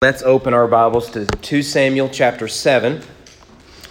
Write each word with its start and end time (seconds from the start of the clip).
Let's 0.00 0.22
open 0.22 0.54
our 0.54 0.68
Bibles 0.68 1.10
to 1.10 1.26
2 1.26 1.60
Samuel 1.60 2.08
chapter 2.08 2.46
7. 2.46 3.02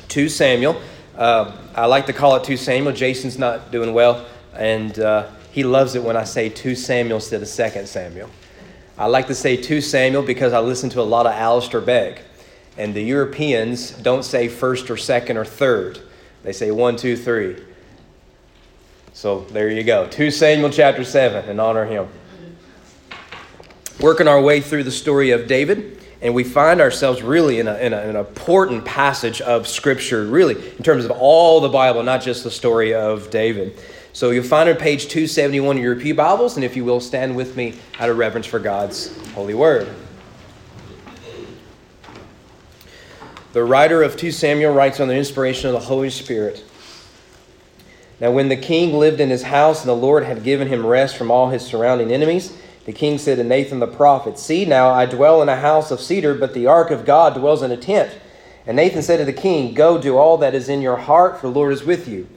2 0.07 0.29
Samuel. 0.29 0.81
Uh, 1.17 1.51
I 1.75 1.85
like 1.87 2.05
to 2.05 2.13
call 2.13 2.37
it 2.37 2.45
2 2.45 2.55
Samuel. 2.55 2.93
Jason's 2.93 3.37
not 3.37 3.73
doing 3.73 3.93
well, 3.93 4.25
and 4.53 4.97
uh, 4.99 5.29
he 5.51 5.65
loves 5.65 5.95
it 5.95 6.03
when 6.03 6.15
I 6.15 6.23
say 6.23 6.47
2 6.47 6.75
Samuel 6.75 7.17
instead 7.17 7.41
of 7.41 7.49
2 7.49 7.85
Samuel. 7.85 8.29
I 8.97 9.07
like 9.07 9.27
to 9.27 9.35
say 9.35 9.57
2 9.57 9.81
Samuel 9.81 10.23
because 10.23 10.53
I 10.53 10.61
listen 10.61 10.89
to 10.91 11.01
a 11.01 11.03
lot 11.03 11.25
of 11.25 11.33
Alistair 11.33 11.81
Begg, 11.81 12.21
and 12.77 12.93
the 12.93 13.03
Europeans 13.03 13.91
don't 13.91 14.23
say 14.23 14.47
first 14.47 14.89
or 14.89 14.95
second 14.95 15.35
or 15.35 15.43
third. 15.43 15.99
They 16.41 16.53
say 16.53 16.71
one, 16.71 16.95
two, 16.95 17.17
three. 17.17 17.61
So 19.11 19.41
there 19.41 19.69
you 19.69 19.83
go. 19.83 20.07
2 20.07 20.31
Samuel 20.31 20.69
chapter 20.69 21.03
7, 21.03 21.49
and 21.49 21.59
honor 21.59 21.83
him. 21.83 22.07
Working 23.99 24.29
our 24.29 24.39
way 24.39 24.61
through 24.61 24.85
the 24.85 24.91
story 24.91 25.31
of 25.31 25.47
David 25.47 25.96
and 26.21 26.33
we 26.33 26.43
find 26.43 26.81
ourselves 26.81 27.21
really 27.21 27.59
in, 27.59 27.67
a, 27.67 27.75
in, 27.77 27.93
a, 27.93 27.97
an 27.97 28.15
important 28.15 28.85
passage 28.85 29.39
of 29.41 29.67
Scripture, 29.67 30.25
really, 30.25 30.55
in 30.77 30.83
terms 30.83 31.05
of 31.05 31.11
all 31.11 31.61
the 31.61 31.69
Bible, 31.69 32.01
not 32.03 32.21
just 32.21 32.43
the 32.43 32.51
story 32.51 32.93
of 32.93 33.29
David. 33.29 33.77
So 34.13 34.31
you'll 34.31 34.43
find 34.43 34.67
it 34.67 34.77
on 34.77 34.81
page 34.81 35.03
271 35.09 35.77
of 35.77 35.83
your 35.83 35.95
Pew 35.95 36.15
Bibles, 36.15 36.55
and 36.55 36.65
if 36.65 36.75
you 36.75 36.83
will, 36.83 36.99
stand 36.99 37.35
with 37.35 37.55
me 37.55 37.77
out 37.99 38.09
of 38.09 38.17
reverence 38.17 38.47
for 38.47 38.57
God's 38.57 39.15
holy 39.33 39.53
word. 39.53 39.87
The 43.53 43.63
writer 43.63 44.01
of 44.01 44.17
2 44.17 44.31
Samuel 44.31 44.73
writes 44.73 44.99
on 44.99 45.07
the 45.07 45.15
inspiration 45.15 45.67
of 45.67 45.73
the 45.73 45.79
Holy 45.79 46.09
Spirit. 46.09 46.63
Now, 48.19 48.31
when 48.31 48.49
the 48.49 48.57
king 48.57 48.93
lived 48.93 49.21
in 49.21 49.29
his 49.29 49.43
house, 49.43 49.81
and 49.81 49.89
the 49.89 49.95
Lord 49.95 50.23
had 50.23 50.43
given 50.43 50.67
him 50.67 50.85
rest 50.85 51.15
from 51.15 51.29
all 51.29 51.49
his 51.49 51.63
surrounding 51.63 52.11
enemies, 52.11 52.57
the 52.87 52.93
king 52.93 53.17
said 53.17 53.35
to 53.35 53.43
Nathan 53.43 53.79
the 53.79 53.85
prophet, 53.85 54.39
See 54.39 54.63
now, 54.63 54.91
I 54.91 55.05
dwell 55.05 55.41
in 55.41 55.49
a 55.49 55.57
house 55.57 55.91
of 55.91 55.99
cedar, 55.99 56.33
but 56.33 56.53
the 56.53 56.67
ark 56.67 56.89
of 56.89 57.03
God 57.03 57.33
dwells 57.33 57.61
in 57.61 57.69
a 57.69 57.75
tent. 57.75 58.17
And 58.65 58.77
Nathan 58.77 59.01
said 59.01 59.17
to 59.17 59.25
the 59.25 59.33
king, 59.33 59.73
Go 59.73 60.01
do 60.01 60.15
all 60.15 60.37
that 60.37 60.55
is 60.55 60.69
in 60.69 60.81
your 60.81 60.95
heart, 60.95 61.41
for 61.41 61.47
the 61.47 61.53
Lord 61.53 61.73
is 61.73 61.83
with 61.83 62.07
you. 62.07 62.29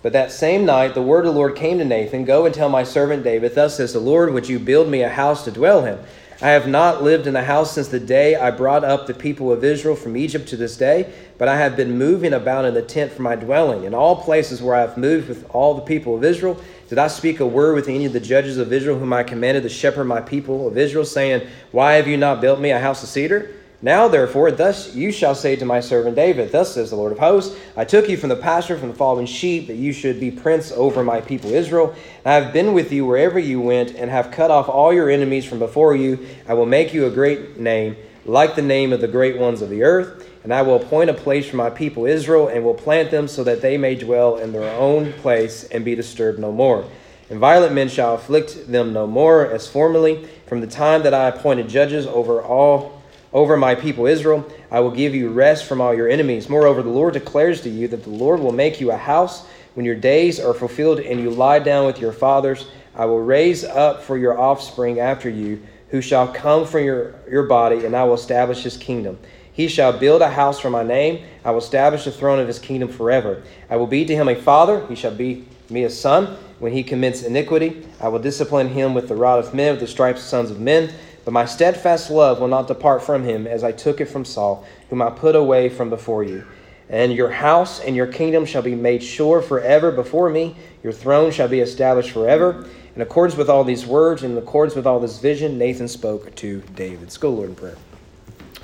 But 0.00 0.12
that 0.12 0.30
same 0.30 0.64
night 0.64 0.94
the 0.94 1.02
word 1.02 1.26
of 1.26 1.34
the 1.34 1.38
Lord 1.38 1.56
came 1.56 1.78
to 1.78 1.84
Nathan, 1.84 2.24
Go 2.24 2.46
and 2.46 2.54
tell 2.54 2.68
my 2.68 2.84
servant 2.84 3.24
David, 3.24 3.56
Thus 3.56 3.76
says 3.76 3.92
the 3.92 3.98
Lord, 3.98 4.32
Would 4.32 4.48
you 4.48 4.60
build 4.60 4.88
me 4.88 5.02
a 5.02 5.08
house 5.08 5.42
to 5.46 5.50
dwell 5.50 5.84
in? 5.84 5.98
I 6.40 6.50
have 6.50 6.68
not 6.68 7.02
lived 7.02 7.26
in 7.26 7.34
a 7.34 7.42
house 7.42 7.72
since 7.72 7.88
the 7.88 7.98
day 7.98 8.36
I 8.36 8.52
brought 8.52 8.84
up 8.84 9.08
the 9.08 9.14
people 9.14 9.50
of 9.50 9.64
Israel 9.64 9.96
from 9.96 10.16
Egypt 10.16 10.48
to 10.50 10.56
this 10.56 10.76
day, 10.76 11.12
but 11.36 11.48
I 11.48 11.56
have 11.56 11.74
been 11.74 11.98
moving 11.98 12.32
about 12.32 12.64
in 12.64 12.74
the 12.74 12.82
tent 12.82 13.10
for 13.10 13.22
my 13.22 13.34
dwelling. 13.34 13.82
In 13.82 13.92
all 13.92 14.22
places 14.22 14.62
where 14.62 14.76
I 14.76 14.82
have 14.82 14.96
moved 14.96 15.28
with 15.28 15.44
all 15.50 15.74
the 15.74 15.82
people 15.82 16.14
of 16.14 16.22
Israel, 16.22 16.56
did 16.88 16.96
I 16.96 17.08
speak 17.08 17.40
a 17.40 17.46
word 17.46 17.74
with 17.74 17.88
any 17.88 18.04
of 18.04 18.12
the 18.12 18.20
judges 18.20 18.56
of 18.56 18.72
Israel 18.72 18.96
whom 18.96 19.12
I 19.12 19.24
commanded 19.24 19.64
to 19.64 19.68
shepherd 19.68 20.04
my 20.04 20.20
people 20.20 20.68
of 20.68 20.78
Israel, 20.78 21.04
saying, 21.04 21.44
Why 21.72 21.94
have 21.94 22.06
you 22.06 22.16
not 22.16 22.40
built 22.40 22.60
me 22.60 22.70
a 22.70 22.78
house 22.78 23.02
of 23.02 23.08
cedar? 23.08 23.57
Now, 23.80 24.08
therefore, 24.08 24.50
thus 24.50 24.92
you 24.96 25.12
shall 25.12 25.36
say 25.36 25.54
to 25.54 25.64
my 25.64 25.78
servant 25.78 26.16
David, 26.16 26.50
Thus 26.50 26.74
says 26.74 26.90
the 26.90 26.96
Lord 26.96 27.12
of 27.12 27.20
hosts, 27.20 27.56
I 27.76 27.84
took 27.84 28.08
you 28.08 28.16
from 28.16 28.28
the 28.28 28.36
pasture, 28.36 28.76
from 28.76 28.88
the 28.88 28.94
following 28.94 29.26
sheep, 29.26 29.68
that 29.68 29.76
you 29.76 29.92
should 29.92 30.18
be 30.18 30.32
prince 30.32 30.72
over 30.72 31.04
my 31.04 31.20
people 31.20 31.52
Israel. 31.52 31.94
I 32.24 32.32
have 32.32 32.52
been 32.52 32.72
with 32.72 32.90
you 32.90 33.06
wherever 33.06 33.38
you 33.38 33.60
went, 33.60 33.94
and 33.94 34.10
have 34.10 34.32
cut 34.32 34.50
off 34.50 34.68
all 34.68 34.92
your 34.92 35.08
enemies 35.08 35.44
from 35.44 35.60
before 35.60 35.94
you. 35.94 36.26
I 36.48 36.54
will 36.54 36.66
make 36.66 36.92
you 36.92 37.06
a 37.06 37.10
great 37.10 37.60
name, 37.60 37.96
like 38.24 38.56
the 38.56 38.62
name 38.62 38.92
of 38.92 39.00
the 39.00 39.06
great 39.06 39.38
ones 39.38 39.62
of 39.62 39.70
the 39.70 39.84
earth. 39.84 40.28
And 40.42 40.52
I 40.52 40.62
will 40.62 40.76
appoint 40.76 41.10
a 41.10 41.14
place 41.14 41.48
for 41.48 41.56
my 41.56 41.70
people 41.70 42.04
Israel, 42.04 42.48
and 42.48 42.64
will 42.64 42.74
plant 42.74 43.12
them 43.12 43.28
so 43.28 43.44
that 43.44 43.62
they 43.62 43.76
may 43.76 43.94
dwell 43.94 44.38
in 44.38 44.50
their 44.50 44.76
own 44.76 45.12
place 45.12 45.62
and 45.64 45.84
be 45.84 45.94
disturbed 45.94 46.40
no 46.40 46.50
more. 46.50 46.84
And 47.30 47.38
violent 47.38 47.74
men 47.74 47.88
shall 47.88 48.14
afflict 48.14 48.72
them 48.72 48.92
no 48.92 49.06
more, 49.06 49.46
as 49.46 49.68
formerly. 49.68 50.26
From 50.46 50.60
the 50.60 50.66
time 50.66 51.04
that 51.04 51.14
I 51.14 51.28
appointed 51.28 51.68
judges 51.68 52.06
over 52.06 52.42
all 52.42 52.97
over 53.32 53.56
my 53.56 53.74
people 53.74 54.06
Israel, 54.06 54.50
I 54.70 54.80
will 54.80 54.90
give 54.90 55.14
you 55.14 55.30
rest 55.30 55.64
from 55.64 55.80
all 55.80 55.94
your 55.94 56.08
enemies. 56.08 56.48
Moreover, 56.48 56.82
the 56.82 56.88
Lord 56.88 57.14
declares 57.14 57.60
to 57.62 57.68
you 57.68 57.88
that 57.88 58.04
the 58.04 58.10
Lord 58.10 58.40
will 58.40 58.52
make 58.52 58.80
you 58.80 58.90
a 58.90 58.96
house 58.96 59.46
when 59.74 59.84
your 59.84 59.94
days 59.94 60.40
are 60.40 60.54
fulfilled 60.54 61.00
and 61.00 61.20
you 61.20 61.30
lie 61.30 61.58
down 61.58 61.86
with 61.86 62.00
your 62.00 62.12
fathers. 62.12 62.68
I 62.94 63.04
will 63.04 63.20
raise 63.20 63.64
up 63.64 64.02
for 64.02 64.16
your 64.16 64.38
offspring 64.38 64.98
after 64.98 65.28
you, 65.28 65.62
who 65.90 66.00
shall 66.02 66.28
come 66.28 66.66
from 66.66 66.84
your, 66.84 67.14
your 67.30 67.44
body, 67.44 67.84
and 67.84 67.94
I 67.94 68.04
will 68.04 68.14
establish 68.14 68.62
his 68.62 68.76
kingdom. 68.76 69.18
He 69.52 69.68
shall 69.68 69.96
build 69.96 70.22
a 70.22 70.30
house 70.30 70.60
for 70.60 70.70
my 70.70 70.82
name. 70.82 71.24
I 71.44 71.50
will 71.50 71.58
establish 71.58 72.04
the 72.04 72.12
throne 72.12 72.38
of 72.38 72.46
his 72.46 72.58
kingdom 72.58 72.88
forever. 72.88 73.42
I 73.68 73.76
will 73.76 73.86
be 73.86 74.04
to 74.04 74.14
him 74.14 74.28
a 74.28 74.34
father. 74.34 74.86
He 74.86 74.94
shall 74.94 75.14
be 75.14 75.46
me 75.70 75.84
a 75.84 75.90
son. 75.90 76.36
When 76.58 76.72
he 76.72 76.82
commits 76.82 77.22
iniquity, 77.22 77.86
I 78.00 78.08
will 78.08 78.18
discipline 78.18 78.68
him 78.68 78.94
with 78.94 79.08
the 79.08 79.14
rod 79.14 79.44
of 79.44 79.54
men, 79.54 79.72
with 79.72 79.80
the 79.80 79.86
stripes 79.86 80.20
of 80.20 80.26
sons 80.26 80.50
of 80.50 80.60
men. 80.60 80.92
But 81.28 81.34
my 81.34 81.44
steadfast 81.44 82.08
love 82.08 82.40
will 82.40 82.48
not 82.48 82.68
depart 82.68 83.02
from 83.02 83.22
him, 83.22 83.46
as 83.46 83.62
I 83.62 83.70
took 83.70 84.00
it 84.00 84.06
from 84.06 84.24
Saul, 84.24 84.64
whom 84.88 85.02
I 85.02 85.10
put 85.10 85.36
away 85.36 85.68
from 85.68 85.90
before 85.90 86.24
you. 86.24 86.46
And 86.88 87.12
your 87.12 87.28
house 87.28 87.80
and 87.80 87.94
your 87.94 88.06
kingdom 88.06 88.46
shall 88.46 88.62
be 88.62 88.74
made 88.74 89.02
sure 89.02 89.42
forever 89.42 89.90
before 89.92 90.30
me. 90.30 90.56
Your 90.82 90.94
throne 90.94 91.30
shall 91.30 91.48
be 91.48 91.60
established 91.60 92.12
forever. 92.12 92.66
In 92.96 93.02
accordance 93.02 93.36
with 93.36 93.50
all 93.50 93.62
these 93.62 93.84
words, 93.84 94.22
and 94.22 94.32
in 94.32 94.42
accordance 94.42 94.74
with 94.74 94.86
all 94.86 95.00
this 95.00 95.18
vision, 95.18 95.58
Nathan 95.58 95.86
spoke 95.86 96.34
to 96.36 96.62
David. 96.74 97.02
Let's 97.02 97.18
go, 97.18 97.28
Lord, 97.28 97.50
in 97.50 97.56
prayer. 97.56 97.76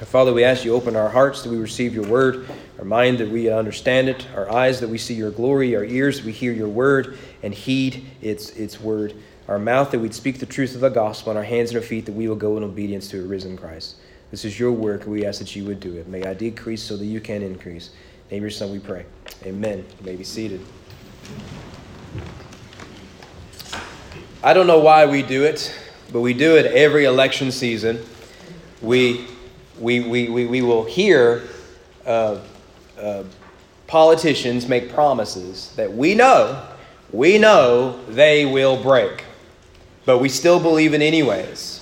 Father, 0.01 0.33
we 0.33 0.43
ask 0.43 0.65
you 0.65 0.75
open 0.75 0.97
our 0.97 1.11
hearts 1.11 1.43
that 1.43 1.51
we 1.51 1.59
receive 1.59 1.95
your 1.95 2.07
word, 2.07 2.49
our 2.79 2.87
mind 2.87 3.19
that 3.19 3.29
we 3.29 3.51
understand 3.51 4.09
it, 4.09 4.27
our 4.35 4.51
eyes 4.51 4.81
that 4.81 4.89
we 4.89 4.97
see 4.97 5.13
your 5.13 5.31
glory, 5.31 5.77
our 5.77 5.85
ears 5.85 6.17
that 6.17 6.25
we 6.25 6.33
hear 6.33 6.53
your 6.53 6.69
word 6.69 7.19
and 7.43 7.53
heed 7.53 8.07
its, 8.23 8.53
its 8.53 8.81
word, 8.81 9.13
our 9.49 9.59
mouth 9.59 9.91
that 9.91 9.99
we'd 9.99 10.15
speak 10.15 10.39
the 10.39 10.47
truth 10.47 10.75
of 10.75 10.81
the 10.81 10.89
gospel, 10.89 11.31
and 11.31 11.39
our 11.39 11.45
hands 11.45 11.71
and 11.71 11.77
our 11.79 11.83
feet 11.83 12.07
that 12.07 12.13
we 12.13 12.29
will 12.29 12.37
go 12.37 12.57
in 12.57 12.63
obedience 12.63 13.09
to 13.09 13.21
a 13.21 13.27
risen 13.27 13.57
Christ. 13.57 13.97
This 14.31 14.45
is 14.45 14.59
your 14.59 14.73
work, 14.73 15.03
and 15.03 15.13
we 15.13 15.27
ask 15.27 15.39
that 15.39 15.55
you 15.55 15.65
would 15.65 15.81
do 15.81 15.95
it. 15.97 16.09
May 16.09 16.25
I 16.25 16.35
decrease 16.35 16.83
so 16.83 16.97
that 16.97 17.07
you 17.07 17.21
can 17.21 17.43
increase. 17.43 17.91
name 18.31 18.43
your 18.43 18.51
son, 18.51 18.73
we 18.73 18.79
pray. 18.79 19.05
Amen. 19.45 19.85
You 20.01 20.07
may 20.07 20.17
be 20.17 20.25
seated. 20.25 20.61
I 24.43 24.53
don't 24.53 24.67
know 24.67 24.81
why 24.81 25.07
we 25.07 25.23
do 25.23 25.45
it, 25.45 25.75
but 26.13 26.21
we 26.21 26.35
do 26.35 26.57
it 26.57 26.67
every 26.67 27.05
election 27.05 27.51
season. 27.51 28.05
We 28.83 29.27
we, 29.79 30.01
we, 30.01 30.29
we, 30.29 30.47
we 30.47 30.63
will 30.63 30.85
hear 30.85 31.43
uh, 32.07 32.39
uh, 32.99 33.25
politicians 33.87 34.69
make 34.69 34.93
promises 34.93 35.73
that 35.77 35.93
we 35.93 36.15
know, 36.15 36.67
we 37.13 37.39
know 37.39 38.05
they 38.07 38.47
will 38.47 38.81
break, 38.83 39.25
but 40.05 40.19
we 40.19 40.29
still 40.29 40.61
believe 40.61 40.95
in 40.95 41.03
anyways. 41.03 41.81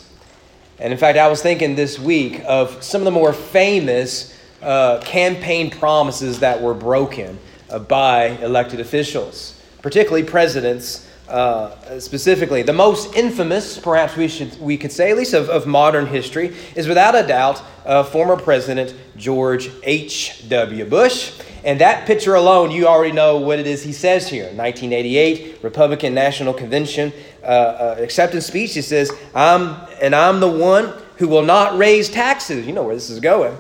And 0.79 0.93
in 0.93 0.99
fact, 0.99 1.19
I 1.19 1.29
was 1.29 1.43
thinking 1.43 1.75
this 1.75 1.99
week 1.99 2.43
of 2.47 2.83
some 2.83 3.01
of 3.01 3.05
the 3.05 3.11
more 3.11 3.33
famous 3.33 4.37
uh, 4.61 5.01
campaign 5.01 5.71
promises 5.71 6.41
that 6.41 6.61
were 6.61 6.75
broken 6.75 7.39
uh, 7.71 7.79
by 7.79 8.29
elected 8.39 8.81
officials, 8.81 9.61
particularly 9.81 10.25
presidents 10.25 11.09
uh, 11.29 11.99
specifically. 11.99 12.63
The 12.63 12.73
most 12.73 13.15
infamous, 13.15 13.79
perhaps 13.79 14.17
we 14.17 14.29
should 14.29 14.61
we 14.61 14.77
could 14.77 14.93
say, 14.93 15.11
at 15.11 15.17
least 15.17 15.35
of, 15.35 15.49
of 15.49 15.67
modern 15.67 16.07
history, 16.07 16.55
is 16.77 16.87
without 16.87 17.15
a 17.15 17.27
doubt 17.27 17.63
uh, 17.87 18.03
former 18.03 18.37
President 18.37 18.95
George 19.17 19.71
H. 19.83 20.49
W. 20.49 20.85
Bush. 20.85 21.33
And 21.65 21.81
that 21.81 22.07
picture 22.07 22.35
alone, 22.35 22.73
you 22.73 22.87
already 22.87 23.13
know 23.13 23.39
what 23.39 23.61
it 23.61 23.67
is 23.67 23.85
he 23.85 23.93
says 23.93 24.29
here. 24.29 24.47
1988 24.47 25.63
Republican 25.63 26.13
National 26.13 26.53
Convention 26.53 27.13
uh, 27.43 27.47
uh, 27.47 27.97
acceptance 27.99 28.47
speech. 28.47 28.75
He 28.75 28.83
says, 28.83 29.11
"I'm 29.35 29.77
and 30.01 30.15
I'm 30.15 30.41
the 30.41 30.49
one 30.49 30.93
who 31.17 31.29
will 31.29 31.43
not 31.43 31.77
raise 31.77 32.09
taxes." 32.09 32.67
You 32.67 32.73
know 32.73 32.83
where 32.83 32.95
this 32.95 33.11
is 33.11 33.21
going. 33.21 33.57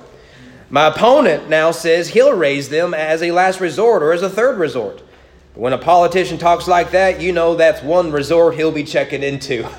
My 0.71 0.87
opponent 0.87 1.51
now 1.51 1.71
says 1.71 2.09
he'll 2.09 2.33
raise 2.33 2.71
them 2.71 2.95
as 2.95 3.23
a 3.23 3.31
last 3.31 3.61
resort 3.61 4.03
or 4.03 4.13
as 4.13 4.23
a 4.23 4.31
third 4.31 4.59
resort. 4.59 5.03
When 5.55 5.75
a 5.75 5.79
politician 5.79 6.39
talks 6.39 6.67
like 6.67 6.93
that, 6.93 7.21
you 7.21 7.31
know 7.31 7.57
that's 7.57 7.83
one 7.83 8.11
resort 8.11 8.55
he'll 8.55 8.73
be 8.73 8.85
checking 8.85 9.23
into. 9.23 9.63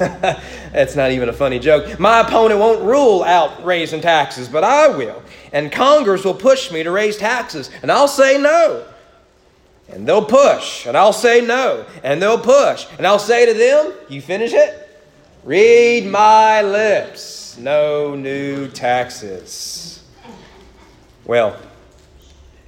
that's 0.72 0.96
not 0.96 1.10
even 1.10 1.30
a 1.30 1.34
funny 1.34 1.58
joke. 1.58 2.00
My 2.00 2.20
opponent 2.20 2.60
won't 2.60 2.84
rule 2.84 3.24
out 3.24 3.66
raising 3.66 4.00
taxes, 4.00 4.48
but 4.48 4.64
I 4.64 4.90
will. 4.90 5.24
And 5.52 5.72
Congress 5.72 6.24
will 6.24 6.36
push 6.36 6.72
me 6.72 6.84
to 6.84 6.92
raise 6.92 7.18
taxes, 7.18 7.72
and 7.82 7.92
I'll 7.92 8.08
say 8.08 8.38
no. 8.38 8.86
And 9.90 10.08
they'll 10.08 10.26
push, 10.26 10.86
and 10.86 10.98
I'll 10.98 11.14
say 11.14 11.42
no. 11.42 11.86
And 12.04 12.22
they'll 12.22 12.40
push, 12.40 12.88
and 12.98 13.06
I'll 13.06 13.20
say 13.20 13.46
to 13.46 13.54
them, 13.54 13.94
You 14.10 14.22
finish 14.22 14.54
it? 14.54 14.80
Read 15.44 16.06
my 16.06 16.62
lips. 16.62 17.58
No 17.58 18.16
new 18.16 18.70
taxes. 18.70 20.04
Well, 21.26 21.58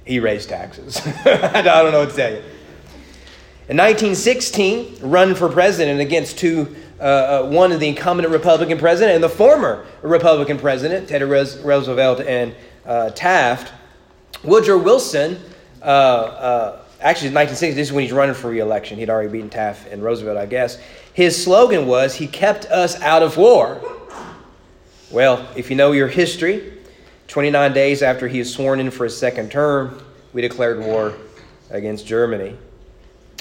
he 0.04 0.20
raised 0.20 0.48
taxes. 0.48 1.00
I 1.24 1.62
don't 1.62 1.92
know 1.92 2.00
what 2.00 2.10
to 2.10 2.16
tell 2.16 2.30
you. 2.30 2.42
In 3.68 3.76
1916, 3.76 4.98
run 5.00 5.34
for 5.34 5.48
president 5.48 6.00
against 6.00 6.38
two, 6.38 6.76
uh, 7.00 7.02
uh, 7.02 7.48
one 7.48 7.72
of 7.72 7.80
the 7.80 7.88
incumbent 7.88 8.28
Republican 8.28 8.78
president 8.78 9.16
and 9.16 9.24
the 9.24 9.28
former 9.28 9.84
Republican 10.02 10.56
president, 10.56 11.08
Teddy 11.08 11.24
Roosevelt 11.24 12.20
and 12.20 12.54
uh, 12.84 13.10
Taft. 13.10 13.72
Woodrow 14.44 14.78
Wilson, 14.78 15.40
uh, 15.82 15.84
uh, 15.84 16.80
actually, 17.00 17.28
in 17.28 17.34
1960, 17.34 17.74
this 17.74 17.88
is 17.88 17.92
when 17.92 18.04
he's 18.04 18.12
running 18.12 18.34
for 18.34 18.50
reelection. 18.50 18.98
He'd 18.98 19.10
already 19.10 19.28
beaten 19.28 19.50
Taft 19.50 19.88
and 19.88 20.02
Roosevelt, 20.02 20.36
I 20.36 20.46
guess. 20.46 20.78
His 21.12 21.42
slogan 21.42 21.86
was, 21.86 22.14
He 22.14 22.26
kept 22.26 22.66
us 22.66 23.00
out 23.00 23.22
of 23.22 23.36
war. 23.36 23.80
Well, 25.10 25.48
if 25.56 25.70
you 25.70 25.76
know 25.76 25.92
your 25.92 26.08
history, 26.08 26.72
29 27.28 27.72
days 27.72 28.02
after 28.02 28.28
he 28.28 28.40
is 28.40 28.52
sworn 28.52 28.80
in 28.80 28.90
for 28.90 29.04
his 29.04 29.16
second 29.16 29.50
term, 29.50 30.02
we 30.32 30.42
declared 30.42 30.80
war 30.80 31.14
against 31.70 32.06
Germany. 32.06 32.56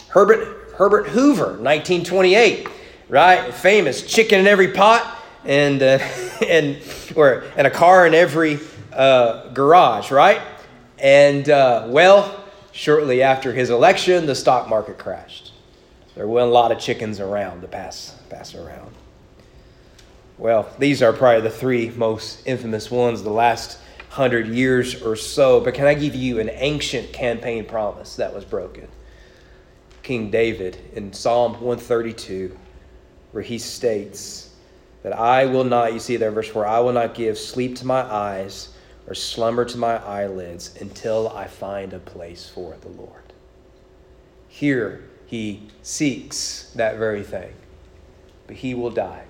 Herbert, 0.09 0.73
Herbert 0.75 1.07
Hoover, 1.07 1.57
1928, 1.57 2.67
right? 3.09 3.53
Famous 3.53 4.05
chicken 4.05 4.39
in 4.39 4.47
every 4.47 4.71
pot 4.71 5.23
and, 5.43 5.81
uh, 5.81 5.99
and, 6.47 6.77
or, 7.15 7.45
and 7.57 7.67
a 7.67 7.71
car 7.71 8.07
in 8.07 8.13
every 8.13 8.59
uh, 8.93 9.49
garage, 9.49 10.11
right? 10.11 10.41
And 10.99 11.49
uh, 11.49 11.87
well, 11.89 12.44
shortly 12.75 13.23
after 13.23 13.53
his 13.53 13.69
election, 13.69 14.25
the 14.25 14.35
stock 14.35 14.67
market 14.67 14.97
crashed. 14.97 15.53
There 16.13 16.27
weren't 16.27 16.49
a 16.49 16.53
lot 16.53 16.73
of 16.73 16.79
chickens 16.79 17.21
around 17.21 17.61
to 17.61 17.67
pass, 17.67 18.15
pass 18.29 18.53
around. 18.53 18.93
Well, 20.37 20.69
these 20.77 21.01
are 21.01 21.13
probably 21.13 21.41
the 21.41 21.49
three 21.49 21.89
most 21.91 22.45
infamous 22.45 22.91
ones 22.91 23.23
the 23.23 23.29
last 23.29 23.79
hundred 24.09 24.47
years 24.47 25.01
or 25.01 25.15
so. 25.15 25.61
But 25.61 25.73
can 25.73 25.87
I 25.87 25.93
give 25.93 26.15
you 26.15 26.39
an 26.39 26.49
ancient 26.51 27.13
campaign 27.13 27.65
promise 27.65 28.17
that 28.17 28.35
was 28.35 28.43
broken? 28.43 28.89
King 30.03 30.29
David 30.29 30.77
in 30.93 31.13
Psalm 31.13 31.53
132, 31.53 32.57
where 33.31 33.43
he 33.43 33.57
states 33.57 34.49
that 35.03 35.17
I 35.17 35.45
will 35.45 35.63
not, 35.63 35.93
you 35.93 35.99
see 35.99 36.17
there, 36.17 36.31
verse 36.31 36.49
4, 36.49 36.67
I 36.67 36.81
will 36.81 36.93
not 36.93 37.15
give 37.15 37.37
sleep 37.37 37.77
to 37.77 37.85
my 37.85 38.01
eyes 38.01 38.74
or 39.07 39.13
slumber 39.13 39.65
to 39.65 39.77
my 39.77 40.03
eyelids 40.03 40.75
until 40.79 41.29
I 41.29 41.47
find 41.47 41.93
a 41.93 41.99
place 41.99 42.49
for 42.49 42.75
the 42.81 42.89
Lord. 42.89 43.21
Here 44.47 45.03
he 45.25 45.67
seeks 45.81 46.71
that 46.75 46.97
very 46.97 47.23
thing, 47.23 47.53
but 48.47 48.57
he 48.57 48.73
will 48.73 48.89
die 48.89 49.25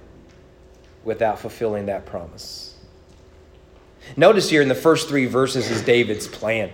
without 1.04 1.40
fulfilling 1.40 1.86
that 1.88 2.06
promise. 2.06 2.76
Notice 4.16 4.50
here 4.50 4.62
in 4.62 4.68
the 4.68 4.76
first 4.76 5.08
three 5.10 5.26
verses 5.26 5.70
is 5.70 5.82
David's 5.82 6.28
plan. 6.28 6.72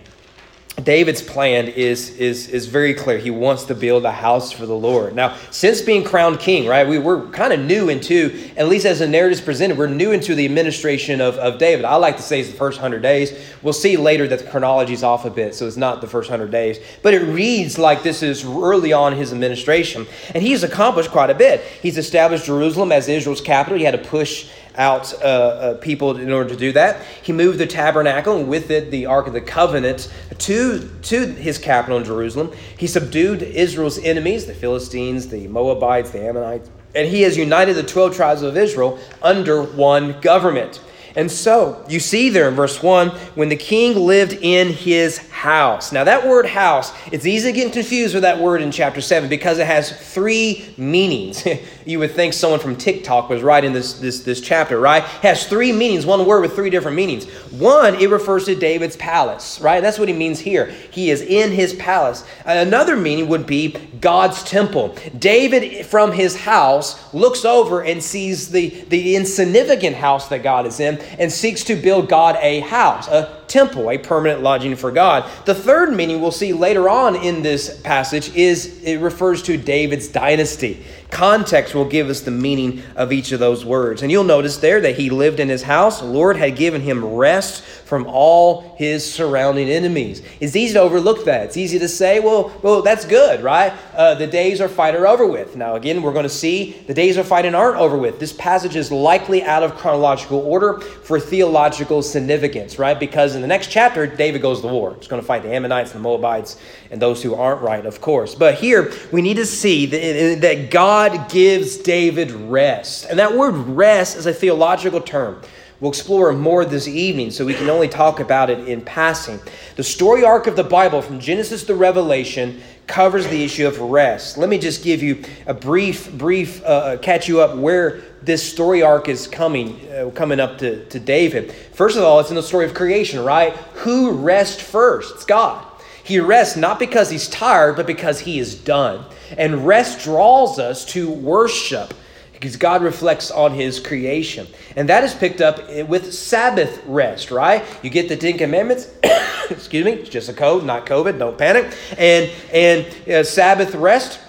David's 0.83 1.21
plan 1.21 1.67
is, 1.67 2.09
is, 2.17 2.47
is 2.49 2.65
very 2.67 2.93
clear. 2.93 3.17
He 3.17 3.31
wants 3.31 3.65
to 3.65 3.75
build 3.75 4.05
a 4.05 4.11
house 4.11 4.51
for 4.51 4.65
the 4.65 4.75
Lord. 4.75 5.15
Now, 5.15 5.35
since 5.49 5.81
being 5.81 6.03
crowned 6.03 6.39
king, 6.39 6.67
right, 6.67 6.87
we, 6.87 6.97
we're 6.97 7.27
kind 7.29 7.51
of 7.51 7.59
new 7.59 7.89
into, 7.89 8.51
at 8.55 8.67
least 8.67 8.85
as 8.85 8.99
the 8.99 9.07
narrative 9.07 9.39
is 9.39 9.41
presented, 9.43 9.77
we're 9.77 9.87
new 9.87 10.11
into 10.11 10.33
the 10.33 10.45
administration 10.45 11.19
of, 11.19 11.35
of 11.35 11.57
David. 11.57 11.85
I 11.85 11.95
like 11.95 12.17
to 12.17 12.23
say 12.23 12.39
it's 12.39 12.51
the 12.51 12.57
first 12.57 12.77
100 12.77 13.01
days. 13.01 13.31
We'll 13.61 13.73
see 13.73 13.97
later 13.97 14.27
that 14.27 14.39
the 14.39 14.49
chronology 14.49 14.93
is 14.93 15.03
off 15.03 15.25
a 15.25 15.29
bit, 15.29 15.55
so 15.55 15.67
it's 15.67 15.77
not 15.77 16.01
the 16.01 16.07
first 16.07 16.29
100 16.29 16.51
days. 16.51 16.79
But 17.01 17.13
it 17.13 17.23
reads 17.23 17.77
like 17.77 18.03
this 18.03 18.23
is 18.23 18.45
early 18.45 18.93
on 18.93 19.13
his 19.13 19.33
administration. 19.33 20.07
And 20.33 20.43
he's 20.43 20.63
accomplished 20.63 21.11
quite 21.11 21.29
a 21.29 21.35
bit. 21.35 21.61
He's 21.81 21.97
established 21.97 22.45
Jerusalem 22.45 22.91
as 22.91 23.07
Israel's 23.07 23.41
capital. 23.41 23.77
He 23.77 23.83
had 23.83 23.91
to 23.91 24.09
push 24.09 24.49
out 24.77 25.13
uh, 25.21 25.25
uh, 25.25 25.73
people 25.75 26.17
in 26.17 26.31
order 26.31 26.49
to 26.49 26.55
do 26.55 26.71
that. 26.73 27.01
He 27.21 27.33
moved 27.33 27.57
the 27.57 27.67
tabernacle 27.67 28.37
and 28.37 28.47
with 28.47 28.71
it 28.71 28.91
the 28.91 29.05
Ark 29.05 29.27
of 29.27 29.33
the 29.33 29.41
Covenant 29.41 30.11
to, 30.39 30.89
to 31.03 31.25
his 31.27 31.57
capital 31.57 31.97
in 31.97 32.03
Jerusalem. 32.03 32.51
He 32.77 32.87
subdued 32.87 33.41
Israel's 33.41 33.99
enemies, 33.99 34.45
the 34.45 34.53
Philistines, 34.53 35.27
the 35.27 35.47
Moabites, 35.47 36.11
the 36.11 36.21
Ammonites, 36.23 36.69
and 36.95 37.07
he 37.07 37.21
has 37.21 37.37
united 37.37 37.73
the 37.73 37.83
12 37.83 38.15
tribes 38.15 38.41
of 38.41 38.57
Israel 38.57 38.99
under 39.21 39.63
one 39.63 40.19
government. 40.21 40.81
And 41.15 41.29
so, 41.29 41.85
you 41.89 41.99
see 41.99 42.29
there 42.29 42.47
in 42.47 42.55
verse 42.55 42.81
1, 42.81 43.09
when 43.35 43.49
the 43.49 43.57
king 43.57 43.95
lived 43.95 44.33
in 44.33 44.69
his 44.69 45.19
house. 45.41 45.91
Now, 45.91 46.03
that 46.03 46.27
word 46.27 46.45
house, 46.45 46.93
it's 47.11 47.25
easy 47.25 47.51
to 47.51 47.55
get 47.57 47.73
confused 47.73 48.13
with 48.13 48.21
that 48.21 48.37
word 48.37 48.61
in 48.61 48.71
chapter 48.71 49.01
7 49.01 49.27
because 49.27 49.57
it 49.57 49.65
has 49.65 49.91
three 50.13 50.71
meanings. 50.77 51.43
you 51.85 51.97
would 51.97 52.11
think 52.11 52.33
someone 52.33 52.59
from 52.59 52.75
TikTok 52.75 53.27
was 53.27 53.41
writing 53.41 53.73
this, 53.73 53.95
this, 53.95 54.21
this 54.21 54.39
chapter, 54.39 54.79
right? 54.79 55.03
It 55.03 55.09
has 55.23 55.47
three 55.47 55.71
meanings, 55.71 56.05
one 56.05 56.27
word 56.27 56.41
with 56.41 56.53
three 56.53 56.69
different 56.69 56.95
meanings. 56.95 57.25
One, 57.49 57.95
it 57.95 58.11
refers 58.11 58.45
to 58.45 58.55
David's 58.55 58.95
palace, 58.97 59.59
right? 59.59 59.81
That's 59.81 59.97
what 59.97 60.07
he 60.07 60.13
means 60.13 60.39
here. 60.39 60.67
He 60.91 61.09
is 61.09 61.23
in 61.23 61.49
his 61.49 61.73
palace. 61.73 62.23
Another 62.45 62.95
meaning 62.95 63.27
would 63.29 63.47
be 63.47 63.71
God's 63.99 64.43
temple. 64.43 64.95
David, 65.17 65.87
from 65.87 66.11
his 66.11 66.35
house, 66.35 67.11
looks 67.15 67.45
over 67.45 67.81
and 67.81 68.03
sees 68.03 68.49
the, 68.49 68.69
the 68.89 69.15
insignificant 69.15 69.95
house 69.95 70.27
that 70.27 70.43
God 70.43 70.67
is 70.67 70.79
in 70.79 70.99
and 71.17 71.31
seeks 71.31 71.63
to 71.63 71.75
build 71.75 72.09
God 72.09 72.37
a 72.41 72.59
house, 72.59 73.07
a 73.07 73.40
temple, 73.51 73.91
a 73.91 73.97
permanent 73.97 74.41
lodging 74.41 74.75
for 74.75 74.91
God. 74.91 75.29
The 75.45 75.53
third 75.53 75.93
meaning 75.93 76.21
we'll 76.21 76.31
see 76.31 76.53
later 76.53 76.89
on 76.89 77.15
in 77.15 77.41
this 77.41 77.81
passage 77.81 78.33
is 78.33 78.81
it 78.83 78.97
refers 78.97 79.43
to 79.43 79.57
David's 79.57 80.07
dynasty. 80.07 80.83
Context 81.11 81.75
will 81.75 81.85
give 81.85 82.09
us 82.09 82.21
the 82.21 82.31
meaning 82.31 82.81
of 82.95 83.11
each 83.11 83.33
of 83.33 83.39
those 83.39 83.65
words. 83.65 84.01
And 84.01 84.09
you'll 84.09 84.23
notice 84.23 84.57
there 84.57 84.79
that 84.81 84.97
he 84.97 85.09
lived 85.09 85.41
in 85.41 85.49
his 85.49 85.61
house. 85.61 85.99
The 85.99 86.05
Lord 86.05 86.37
had 86.37 86.55
given 86.55 86.81
him 86.81 87.03
rest 87.03 87.63
from 87.63 88.07
all 88.07 88.73
his 88.77 89.13
surrounding 89.13 89.69
enemies. 89.69 90.21
It's 90.39 90.55
easy 90.55 90.75
to 90.75 90.79
overlook 90.79 91.25
that. 91.25 91.47
It's 91.47 91.57
easy 91.57 91.77
to 91.79 91.89
say, 91.89 92.21
well, 92.21 92.57
well 92.63 92.81
that's 92.81 93.03
good, 93.03 93.43
right? 93.43 93.73
Uh, 93.93 94.15
the 94.15 94.25
days 94.25 94.61
of 94.61 94.71
fight 94.71 94.95
are 94.95 95.05
over 95.05 95.27
with. 95.27 95.57
Now, 95.57 95.75
again, 95.75 96.01
we're 96.01 96.13
going 96.13 96.23
to 96.23 96.29
see 96.29 96.81
the 96.87 96.93
days 96.93 97.17
of 97.17 97.27
fighting 97.27 97.53
aren't 97.53 97.77
over 97.77 97.97
with. 97.97 98.17
This 98.17 98.31
passage 98.31 98.77
is 98.77 98.89
likely 98.89 99.43
out 99.43 99.63
of 99.63 99.75
chronological 99.75 100.39
order 100.39 100.79
for 100.79 101.19
theological 101.19 102.01
significance, 102.01 102.79
right? 102.79 102.97
Because 102.97 103.35
in 103.35 103.41
the 103.41 103.47
next 103.47 103.67
chapter, 103.67 104.07
David 104.07 104.41
goes 104.41 104.61
to 104.61 104.67
war. 104.67 104.95
He's 104.95 105.09
going 105.09 105.21
to 105.21 105.27
fight 105.27 105.43
the 105.43 105.53
Ammonites 105.53 105.93
and 105.93 105.99
the 105.99 106.03
Moabites 106.03 106.57
and 106.89 107.01
those 107.01 107.21
who 107.21 107.35
aren't 107.35 107.61
right, 107.61 107.85
of 107.85 107.99
course. 107.99 108.33
But 108.33 108.55
here, 108.55 108.93
we 109.11 109.21
need 109.21 109.35
to 109.35 109.45
see 109.45 109.85
that, 109.87 110.41
that 110.41 110.71
God 110.71 111.00
gives 111.09 111.77
David 111.77 112.31
rest. 112.31 113.05
And 113.09 113.19
that 113.19 113.35
word 113.35 113.51
rest 113.51 114.17
is 114.17 114.25
a 114.25 114.33
theological 114.33 115.01
term. 115.01 115.41
We'll 115.79 115.89
explore 115.89 116.31
more 116.33 116.63
this 116.63 116.87
evening, 116.87 117.31
so 117.31 117.43
we 117.43 117.55
can 117.55 117.67
only 117.67 117.87
talk 117.87 118.19
about 118.19 118.51
it 118.51 118.67
in 118.67 118.81
passing. 118.81 119.39
The 119.77 119.83
story 119.83 120.23
arc 120.23 120.45
of 120.45 120.55
the 120.55 120.63
Bible, 120.63 121.01
from 121.01 121.19
Genesis 121.19 121.63
to 121.63 121.73
Revelation, 121.73 122.61
covers 122.85 123.25
the 123.27 123.43
issue 123.43 123.65
of 123.65 123.79
rest. 123.79 124.37
Let 124.37 124.47
me 124.47 124.59
just 124.59 124.83
give 124.83 125.01
you 125.01 125.23
a 125.47 125.55
brief, 125.55 126.11
brief, 126.13 126.63
uh, 126.63 126.67
uh 126.67 126.97
catch 126.97 127.27
you 127.27 127.41
up 127.41 127.57
where 127.57 128.01
this 128.21 128.43
story 128.43 128.83
arc 128.83 129.09
is 129.09 129.27
coming, 129.27 129.79
uh, 129.91 130.11
coming 130.11 130.39
up 130.39 130.59
to, 130.59 130.85
to 130.85 130.99
David. 130.99 131.51
First 131.73 131.97
of 131.97 132.03
all, 132.03 132.19
it's 132.19 132.29
in 132.29 132.35
the 132.35 132.43
story 132.43 132.65
of 132.65 132.75
creation, 132.75 133.23
right? 133.23 133.53
Who 133.81 134.11
rests 134.11 134.61
first? 134.61 135.15
It's 135.15 135.25
God. 135.25 135.65
He 136.11 136.19
rests 136.19 136.57
not 136.57 136.77
because 136.77 137.09
he's 137.09 137.29
tired, 137.29 137.77
but 137.77 137.87
because 137.87 138.19
he 138.19 138.37
is 138.37 138.53
done. 138.53 139.05
And 139.37 139.65
rest 139.65 140.03
draws 140.03 140.59
us 140.59 140.83
to 140.87 141.09
worship 141.09 141.93
because 142.33 142.57
God 142.57 142.81
reflects 142.81 143.31
on 143.31 143.53
his 143.53 143.79
creation. 143.79 144.45
And 144.75 144.89
that 144.89 145.05
is 145.05 145.13
picked 145.13 145.39
up 145.39 145.65
with 145.87 146.13
Sabbath 146.13 146.83
rest, 146.85 147.31
right? 147.31 147.63
You 147.81 147.89
get 147.89 148.09
the 148.09 148.17
Ten 148.17 148.37
Commandments. 148.37 148.91
Excuse 149.49 149.85
me, 149.85 149.93
it's 149.93 150.09
just 150.09 150.27
a 150.27 150.33
code, 150.33 150.65
not 150.65 150.85
COVID, 150.85 151.17
don't 151.17 151.37
panic. 151.37 151.73
And, 151.97 152.29
and 152.51 153.09
uh, 153.09 153.23
Sabbath 153.23 153.73
rest 153.73 154.19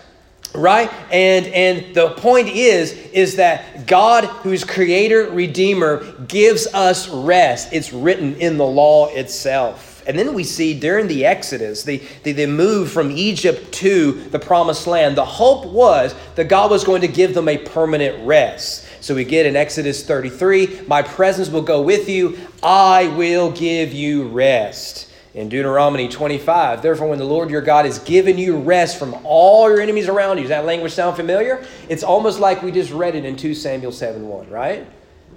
right 0.54 0.92
and 1.10 1.46
and 1.46 1.94
the 1.94 2.10
point 2.10 2.46
is 2.46 2.92
is 3.14 3.36
that 3.36 3.86
god 3.86 4.24
who's 4.24 4.64
creator 4.64 5.30
redeemer 5.30 6.04
gives 6.28 6.66
us 6.74 7.08
rest 7.08 7.72
it's 7.72 7.90
written 7.90 8.34
in 8.34 8.58
the 8.58 8.66
law 8.66 9.08
itself 9.14 9.91
and 10.06 10.18
then 10.18 10.34
we 10.34 10.44
see 10.44 10.78
during 10.78 11.06
the 11.06 11.24
Exodus, 11.24 11.82
the, 11.84 12.02
the, 12.24 12.32
the, 12.32 12.46
move 12.46 12.90
from 12.90 13.10
Egypt 13.10 13.72
to 13.74 14.12
the 14.12 14.38
promised 14.38 14.86
land, 14.86 15.16
the 15.16 15.24
hope 15.24 15.66
was 15.66 16.14
that 16.34 16.48
God 16.48 16.70
was 16.70 16.84
going 16.84 17.02
to 17.02 17.08
give 17.08 17.34
them 17.34 17.48
a 17.48 17.58
permanent 17.58 18.26
rest. 18.26 18.86
So 19.00 19.14
we 19.14 19.24
get 19.24 19.46
in 19.46 19.56
Exodus 19.56 20.04
33 20.04 20.82
My 20.86 21.02
presence 21.02 21.48
will 21.48 21.62
go 21.62 21.82
with 21.82 22.08
you, 22.08 22.38
I 22.62 23.08
will 23.08 23.50
give 23.50 23.92
you 23.92 24.28
rest. 24.28 25.08
In 25.34 25.48
Deuteronomy 25.48 26.08
25, 26.08 26.82
therefore, 26.82 27.08
when 27.08 27.18
the 27.18 27.24
Lord 27.24 27.48
your 27.48 27.62
God 27.62 27.86
has 27.86 27.98
given 28.00 28.36
you 28.36 28.58
rest 28.58 28.98
from 28.98 29.14
all 29.24 29.70
your 29.70 29.80
enemies 29.80 30.06
around 30.08 30.36
you, 30.36 30.42
does 30.42 30.50
that 30.50 30.66
language 30.66 30.92
sound 30.92 31.16
familiar? 31.16 31.64
It's 31.88 32.02
almost 32.02 32.38
like 32.38 32.62
we 32.62 32.70
just 32.70 32.92
read 32.92 33.14
it 33.14 33.24
in 33.24 33.36
2 33.36 33.54
Samuel 33.54 33.92
7 33.92 34.28
1, 34.28 34.50
right? 34.50 34.86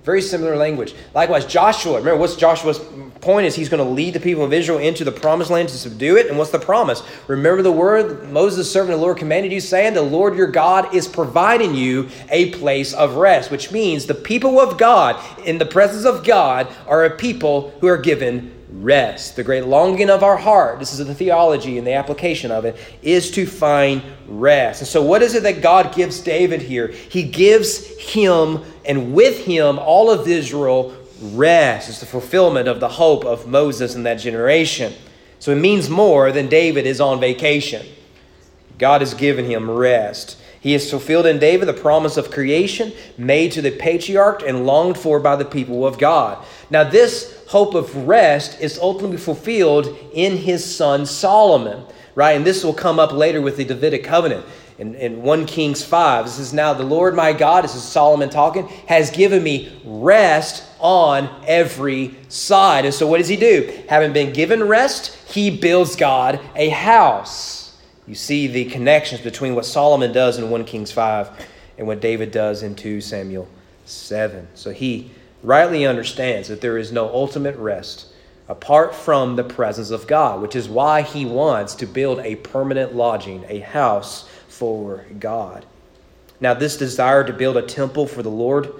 Very 0.05 0.21
similar 0.21 0.55
language. 0.55 0.93
Likewise, 1.15 1.45
Joshua. 1.45 1.97
Remember, 1.97 2.17
what's 2.17 2.35
Joshua's 2.35 2.79
point 3.21 3.47
is 3.47 3.55
he's 3.55 3.69
going 3.69 3.83
to 3.83 3.89
lead 3.89 4.13
the 4.13 4.19
people 4.19 4.43
of 4.43 4.53
Israel 4.53 4.77
into 4.77 5.03
the 5.03 5.11
promised 5.11 5.49
land 5.49 5.67
to 5.69 5.77
subdue 5.79 6.15
it. 6.15 6.27
And 6.27 6.37
what's 6.37 6.51
the 6.51 6.59
promise? 6.59 7.01
Remember 7.27 7.63
the 7.63 7.71
word 7.71 8.31
Moses, 8.31 8.71
servant 8.71 8.93
of 8.93 8.99
the 8.99 9.03
Lord, 9.03 9.17
commanded 9.17 9.51
you, 9.51 9.59
saying, 9.59 9.95
The 9.95 10.03
Lord 10.03 10.37
your 10.37 10.45
God 10.45 10.93
is 10.93 11.07
providing 11.07 11.73
you 11.73 12.09
a 12.29 12.51
place 12.51 12.93
of 12.93 13.15
rest, 13.15 13.49
which 13.49 13.71
means 13.71 14.05
the 14.05 14.13
people 14.13 14.59
of 14.59 14.77
God, 14.77 15.19
in 15.43 15.57
the 15.57 15.65
presence 15.65 16.05
of 16.05 16.23
God, 16.23 16.67
are 16.85 17.03
a 17.03 17.09
people 17.09 17.71
who 17.81 17.87
are 17.87 17.97
given 17.97 18.54
rest. 18.71 19.35
The 19.35 19.43
great 19.43 19.65
longing 19.65 20.09
of 20.09 20.23
our 20.23 20.37
heart, 20.37 20.79
this 20.79 20.97
is 20.97 21.05
the 21.05 21.15
theology 21.15 21.77
and 21.77 21.85
the 21.85 21.93
application 21.93 22.51
of 22.51 22.65
it, 22.65 22.75
is 23.01 23.31
to 23.31 23.45
find 23.45 24.01
rest. 24.27 24.81
And 24.81 24.87
so, 24.87 25.01
what 25.01 25.21
is 25.21 25.35
it 25.35 25.43
that 25.43 25.61
God 25.61 25.93
gives 25.93 26.19
David 26.19 26.61
here? 26.61 26.87
He 26.87 27.23
gives 27.23 27.85
him 27.99 28.63
and 28.85 29.13
with 29.13 29.45
him 29.45 29.79
all 29.79 30.09
of 30.09 30.27
Israel 30.27 30.95
rest. 31.21 31.89
It's 31.89 31.99
the 31.99 32.05
fulfillment 32.05 32.67
of 32.67 32.79
the 32.79 32.89
hope 32.89 33.25
of 33.25 33.47
Moses 33.47 33.95
and 33.95 34.05
that 34.05 34.15
generation. 34.15 34.93
So, 35.39 35.51
it 35.51 35.57
means 35.57 35.89
more 35.89 36.31
than 36.31 36.47
David 36.47 36.85
is 36.85 36.99
on 36.99 37.19
vacation. 37.19 37.85
God 38.77 39.01
has 39.01 39.13
given 39.13 39.45
him 39.45 39.69
rest. 39.69 40.37
He 40.59 40.73
has 40.73 40.89
fulfilled 40.89 41.27
in 41.27 41.37
David 41.37 41.67
the 41.67 41.73
promise 41.73 42.17
of 42.17 42.31
creation 42.31 42.91
made 43.19 43.51
to 43.51 43.61
the 43.61 43.69
patriarch 43.69 44.41
and 44.41 44.65
longed 44.65 44.97
for 44.97 45.19
by 45.19 45.35
the 45.35 45.45
people 45.45 45.85
of 45.85 45.99
God. 45.99 46.43
Now, 46.71 46.83
this 46.83 47.34
hope 47.47 47.75
of 47.75 47.95
rest 48.07 48.59
is 48.59 48.79
ultimately 48.79 49.17
fulfilled 49.17 49.95
in 50.13 50.37
his 50.37 50.63
son 50.63 51.05
Solomon, 51.05 51.83
right? 52.15 52.31
And 52.31 52.45
this 52.45 52.63
will 52.63 52.73
come 52.73 52.99
up 52.99 53.11
later 53.11 53.41
with 53.41 53.57
the 53.57 53.65
Davidic 53.65 54.03
covenant. 54.03 54.45
In, 54.77 54.93
in 54.95 55.21
1 55.21 55.45
Kings 55.45 55.83
5, 55.85 56.25
this 56.25 56.37
is 56.37 56.51
now 56.51 56.73
the 56.73 56.83
Lord 56.83 57.15
my 57.15 57.31
God, 57.31 57.63
this 57.63 57.75
is 57.75 57.83
Solomon 57.83 58.29
talking, 58.29 58.67
has 58.87 59.09
given 59.09 59.41
me 59.41 59.81
rest 59.85 60.63
on 60.79 61.29
every 61.47 62.13
side. 62.27 62.83
And 62.83 62.93
so, 62.93 63.07
what 63.07 63.19
does 63.19 63.29
he 63.29 63.37
do? 63.37 63.83
Having 63.87 64.11
been 64.11 64.33
given 64.33 64.61
rest, 64.63 65.15
he 65.29 65.49
builds 65.49 65.95
God 65.95 66.41
a 66.55 66.69
house. 66.69 67.77
You 68.05 68.15
see 68.15 68.47
the 68.47 68.65
connections 68.65 69.21
between 69.21 69.55
what 69.55 69.65
Solomon 69.65 70.11
does 70.11 70.37
in 70.37 70.49
1 70.49 70.65
Kings 70.65 70.91
5 70.91 71.29
and 71.77 71.87
what 71.87 72.01
David 72.01 72.31
does 72.31 72.61
in 72.61 72.75
2 72.75 72.99
Samuel 72.99 73.47
7. 73.85 74.45
So, 74.55 74.71
he 74.71 75.09
rightly 75.45 75.85
understands 75.85 76.47
that 76.47 76.61
there 76.61 76.77
is 76.77 76.91
no 76.91 77.07
ultimate 77.07 77.55
rest 77.57 78.07
apart 78.47 78.93
from 78.93 79.35
the 79.35 79.43
presence 79.43 79.89
of 79.89 80.07
God, 80.07 80.41
which 80.41 80.55
is 80.55 80.69
why 80.69 81.01
he 81.01 81.25
wants 81.25 81.75
to 81.75 81.85
build 81.85 82.19
a 82.19 82.35
permanent 82.35 82.95
lodging, 82.95 83.43
a 83.47 83.59
house 83.59 84.27
for 84.47 85.05
God. 85.19 85.65
Now, 86.39 86.53
this 86.53 86.77
desire 86.77 87.23
to 87.23 87.33
build 87.33 87.57
a 87.57 87.61
temple 87.61 88.07
for 88.07 88.21
the 88.21 88.29
Lord 88.29 88.71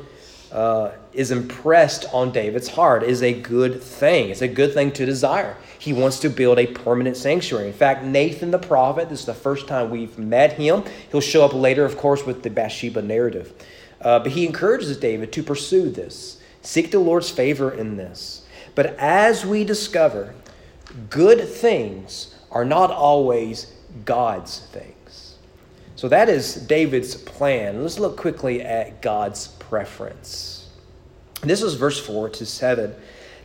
uh, 0.52 0.92
is 1.14 1.32
impressed 1.32 2.06
on 2.14 2.32
David's 2.32 2.68
heart 2.68 3.04
is 3.04 3.24
a 3.24 3.34
good 3.34 3.82
thing. 3.82 4.30
It's 4.30 4.42
a 4.42 4.48
good 4.48 4.74
thing 4.74 4.92
to 4.94 5.06
desire. 5.06 5.58
He 5.80 5.94
wants 5.94 6.20
to 6.20 6.30
build 6.30 6.60
a 6.60 6.68
permanent 6.68 7.18
sanctuary. 7.18 7.68
In 7.68 7.74
fact, 7.74 8.04
Nathan 8.04 8.52
the 8.52 8.60
prophet, 8.60 9.10
this 9.10 9.22
is 9.22 9.26
the 9.26 9.34
first 9.34 9.68
time 9.68 9.90
we've 9.90 10.18
met 10.18 10.54
him. 10.54 10.84
He'll 11.12 11.22
show 11.22 11.44
up 11.44 11.54
later, 11.54 11.86
of 11.86 11.98
course, 11.98 12.26
with 12.26 12.44
the 12.44 12.50
Bathsheba 12.50 13.02
narrative. 13.02 13.54
Uh, 14.00 14.20
but 14.20 14.32
he 14.32 14.46
encourages 14.46 14.96
David 14.98 15.34
to 15.34 15.44
pursue 15.44 15.90
this. 15.90 16.42
Seek 16.66 16.90
the 16.90 17.00
Lord's 17.00 17.30
favor 17.30 17.72
in 17.72 17.96
this. 17.96 18.44
But 18.74 18.98
as 18.98 19.46
we 19.46 19.64
discover, 19.64 20.34
good 21.10 21.48
things 21.48 22.36
are 22.50 22.66
not 22.66 22.90
always 22.90 23.72
God's 24.04 24.60
things. 24.60 25.36
So 25.96 26.10
that 26.10 26.28
is 26.28 26.56
David's 26.56 27.16
plan. 27.16 27.84
Let's 27.84 28.00
look 28.00 28.18
quickly 28.18 28.64
at 28.64 29.02
God's 29.02 29.48
preference. 29.48 30.68
This 31.42 31.62
is 31.62 31.76
verse 31.76 32.04
4 32.04 32.30
to 32.30 32.46
7. 32.46 32.96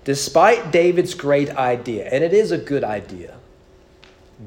Despite 0.05 0.73
David's 0.73 1.13
great 1.13 1.51
idea, 1.51 2.09
and 2.11 2.25
it 2.25 2.33
is 2.33 2.53
a 2.53 2.59
good 2.59 2.85
idea, 2.85 3.37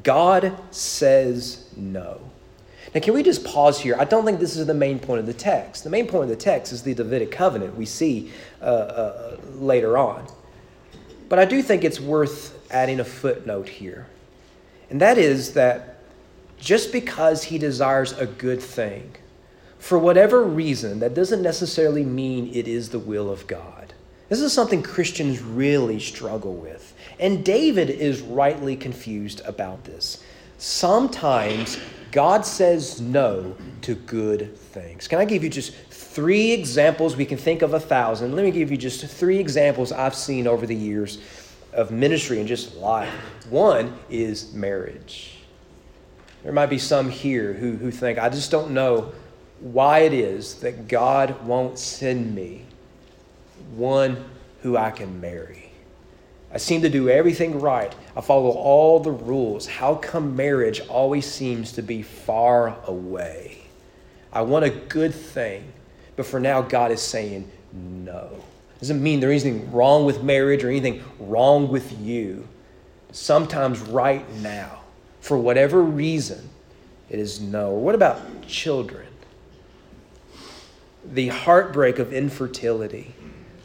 God 0.02 0.58
says 0.72 1.70
no. 1.78 2.20
Now, 2.94 3.02
can 3.02 3.14
we 3.14 3.24
just 3.24 3.44
pause 3.44 3.80
here? 3.80 3.96
I 3.98 4.06
don't 4.06 4.24
think 4.24 4.40
this 4.40 4.56
is 4.56 4.68
the 4.68 4.74
main 4.74 5.00
point 5.00 5.20
of 5.20 5.26
the 5.26 5.34
text. 5.34 5.84
The 5.84 5.90
main 5.90 6.08
point 6.08 6.26
of 6.26 6.30
the 6.30 6.36
text 6.36 6.72
is 6.72 6.84
the 6.84 6.94
Davidic 6.94 7.32
covenant 7.32 7.76
we 7.76 7.86
see 7.86 8.32
uh, 8.62 8.66
uh, 8.66 9.38
later 9.56 9.98
on. 9.98 10.28
But 11.28 11.40
I 11.40 11.46
do 11.46 11.64
think 11.64 11.84
it's 11.84 12.00
worth 12.00 12.72
adding 12.72 13.00
a 13.00 13.04
footnote 13.04 13.68
here. 13.68 14.08
And 14.92 15.02
that 15.02 15.18
is 15.18 15.54
that 15.54 15.98
just 16.60 16.92
because 16.92 17.44
he 17.44 17.58
desires 17.58 18.14
a 18.14 18.28
good 18.28 18.62
thing, 18.62 19.16
for 19.80 19.98
whatever 19.98 20.44
reason, 20.44 21.00
that 21.00 21.16
doesn't 21.16 21.42
necessarily 21.42 22.06
mean 22.06 22.52
it 22.54 22.68
is 22.68 22.90
the 22.90 23.00
will 23.00 23.30
of 23.30 23.48
God. 23.48 23.94
This 24.30 24.40
is 24.40 24.54
something 24.54 24.82
Christians 24.82 25.42
really 25.42 26.00
struggle 26.00 26.54
with. 26.54 26.94
And 27.20 27.44
David 27.44 27.90
is 27.90 28.22
rightly 28.22 28.76
confused 28.76 29.42
about 29.46 29.84
this. 29.84 30.24
Sometimes 30.58 31.80
God 32.14 32.46
says 32.46 33.02
no 33.02 33.58
to 33.82 33.96
good 33.96 34.56
things. 34.56 35.08
Can 35.08 35.18
I 35.18 35.26
give 35.26 35.44
you 35.44 35.50
just 35.50 35.74
three 35.90 36.52
examples? 36.52 37.16
We 37.16 37.26
can 37.26 37.40
think 37.40 37.64
of 37.64 37.74
a 37.74 37.80
thousand. 37.80 38.36
Let 38.36 38.46
me 38.46 38.52
give 38.52 38.70
you 38.70 38.78
just 38.78 39.04
three 39.04 39.40
examples 39.40 39.92
I've 39.92 40.14
seen 40.14 40.46
over 40.46 40.68
the 40.68 40.76
years 40.76 41.18
of 41.74 41.90
ministry 41.90 42.38
and 42.38 42.48
just 42.48 42.76
life. 42.76 43.10
One 43.50 43.98
is 44.12 44.54
marriage. 44.54 45.40
There 46.44 46.52
might 46.52 46.68
be 46.68 46.78
some 46.78 47.10
here 47.10 47.52
who, 47.52 47.72
who 47.78 47.90
think, 47.90 48.20
I 48.20 48.30
just 48.30 48.52
don't 48.52 48.72
know 48.72 49.12
why 49.60 50.00
it 50.00 50.14
is 50.14 50.56
that 50.56 50.88
God 50.88 51.44
won't 51.48 51.80
send 51.80 52.36
me 52.36 52.66
one 53.76 54.24
who 54.62 54.78
I 54.78 54.92
can 54.92 55.20
marry. 55.20 55.63
I 56.54 56.58
seem 56.58 56.84
to 56.84 56.90
do 56.90 57.10
everything 57.10 57.60
right. 57.60 57.94
I 58.16 58.22
follow 58.22 58.52
all 58.52 59.00
the 59.00 59.12
rules. 59.12 59.66
How 59.66 59.96
come 59.96 60.36
marriage 60.36 60.82
always 60.88 61.26
seems 61.26 61.72
to 61.74 61.82
be 61.82 62.04
far 62.04 62.78
away? 62.86 63.58
I 64.32 64.44
want 64.44 64.64
a 64.64 64.70
good 64.70 65.16
thing, 65.16 65.74
but 66.16 66.28
for 66.28 66.40
now, 66.40 66.62
God 66.62 66.92
is 66.92 67.02
saying 67.02 67.50
no. 67.74 68.30
Doesn't 68.80 69.02
mean 69.02 69.20
there's 69.20 69.46
anything 69.46 69.72
wrong 69.72 70.06
with 70.06 70.22
marriage 70.22 70.64
or 70.64 70.70
anything 70.70 71.04
wrong 71.20 71.70
with 71.70 72.00
you. 72.00 72.48
Sometimes, 73.12 73.80
right 73.80 74.30
now, 74.36 74.82
for 75.22 75.38
whatever 75.38 75.82
reason, 75.82 76.50
it 77.10 77.18
is 77.18 77.42
no. 77.42 77.72
What 77.72 77.96
about 77.96 78.46
children? 78.46 79.08
The 81.06 81.30
heartbreak 81.30 81.98
of 81.98 82.14
infertility 82.14 83.16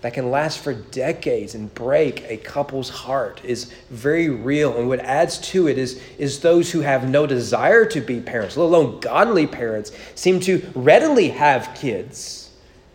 that 0.09 0.15
can 0.15 0.31
last 0.31 0.61
for 0.61 0.73
decades 0.73 1.55
and 1.55 1.75
break 1.75 2.25
a 2.31 2.39
couple's 2.39 2.89
heart 2.89 3.43
is 3.45 3.71
very 3.91 4.31
real. 4.31 4.79
And 4.79 4.89
what 4.89 5.01
adds 5.01 5.37
to 5.51 5.69
it 5.69 5.77
is, 5.77 6.01
is 6.17 6.41
those 6.41 6.73
who 6.73 6.81
have 6.81 7.07
no 7.07 7.27
desire 7.27 7.85
to 7.85 8.01
be 8.01 8.19
parents, 8.19 8.57
let 8.57 8.65
alone 8.65 9.01
godly 9.01 9.47
parents, 9.47 9.93
seem 10.15 10.41
to 10.41 10.67
readily 10.75 11.29
have 11.29 11.75
kids. 11.75 12.51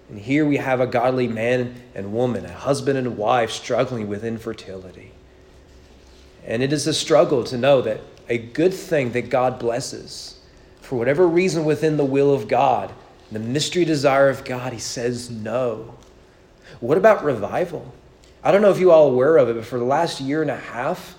And 0.09 0.17
here 0.17 0.43
we 0.43 0.57
have 0.57 0.81
a 0.81 0.87
godly 0.87 1.27
man 1.27 1.75
and 1.93 2.15
woman, 2.15 2.45
a 2.45 2.51
husband 2.51 2.97
and 2.97 3.15
wife 3.15 3.51
struggling 3.51 4.07
with 4.07 4.23
infertility. 4.23 5.11
And 6.47 6.63
it 6.63 6.73
is 6.73 6.87
a 6.87 6.95
struggle 6.95 7.43
to 7.43 7.59
know 7.59 7.83
that 7.83 8.01
a 8.27 8.39
good 8.39 8.73
thing 8.73 9.11
that 9.11 9.29
God 9.29 9.59
blesses, 9.59 10.39
for 10.81 10.97
whatever 10.97 11.27
reason 11.27 11.63
within 11.63 11.95
the 11.95 12.05
will 12.05 12.33
of 12.33 12.47
God, 12.47 12.91
the 13.31 13.37
mystery 13.37 13.85
desire 13.85 14.29
of 14.29 14.43
God, 14.43 14.73
He 14.73 14.79
says 14.79 15.29
no. 15.29 15.93
What 16.83 16.97
about 16.97 17.23
revival? 17.23 17.93
I 18.43 18.51
don't 18.51 18.61
know 18.61 18.69
if 18.69 18.77
you 18.77 18.91
all 18.91 19.07
are 19.07 19.13
aware 19.13 19.37
of 19.37 19.47
it, 19.47 19.55
but 19.55 19.63
for 19.63 19.79
the 19.79 19.85
last 19.85 20.19
year 20.19 20.41
and 20.41 20.51
a 20.51 20.57
half, 20.57 21.15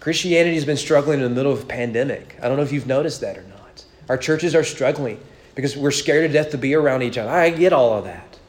Christianity 0.00 0.56
has 0.56 0.64
been 0.64 0.76
struggling 0.76 1.20
in 1.20 1.22
the 1.22 1.30
middle 1.30 1.52
of 1.52 1.62
a 1.62 1.66
pandemic. 1.66 2.36
I 2.42 2.48
don't 2.48 2.56
know 2.56 2.64
if 2.64 2.72
you've 2.72 2.88
noticed 2.88 3.20
that 3.20 3.38
or 3.38 3.44
not. 3.44 3.84
Our 4.08 4.18
churches 4.18 4.56
are 4.56 4.64
struggling 4.64 5.20
because 5.54 5.76
we're 5.76 5.92
scared 5.92 6.28
to 6.28 6.32
death 6.32 6.50
to 6.50 6.58
be 6.58 6.74
around 6.74 7.04
each 7.04 7.16
other. 7.16 7.30
I 7.30 7.50
get 7.50 7.72
all 7.72 7.96
of 7.96 8.06
that. 8.06 8.40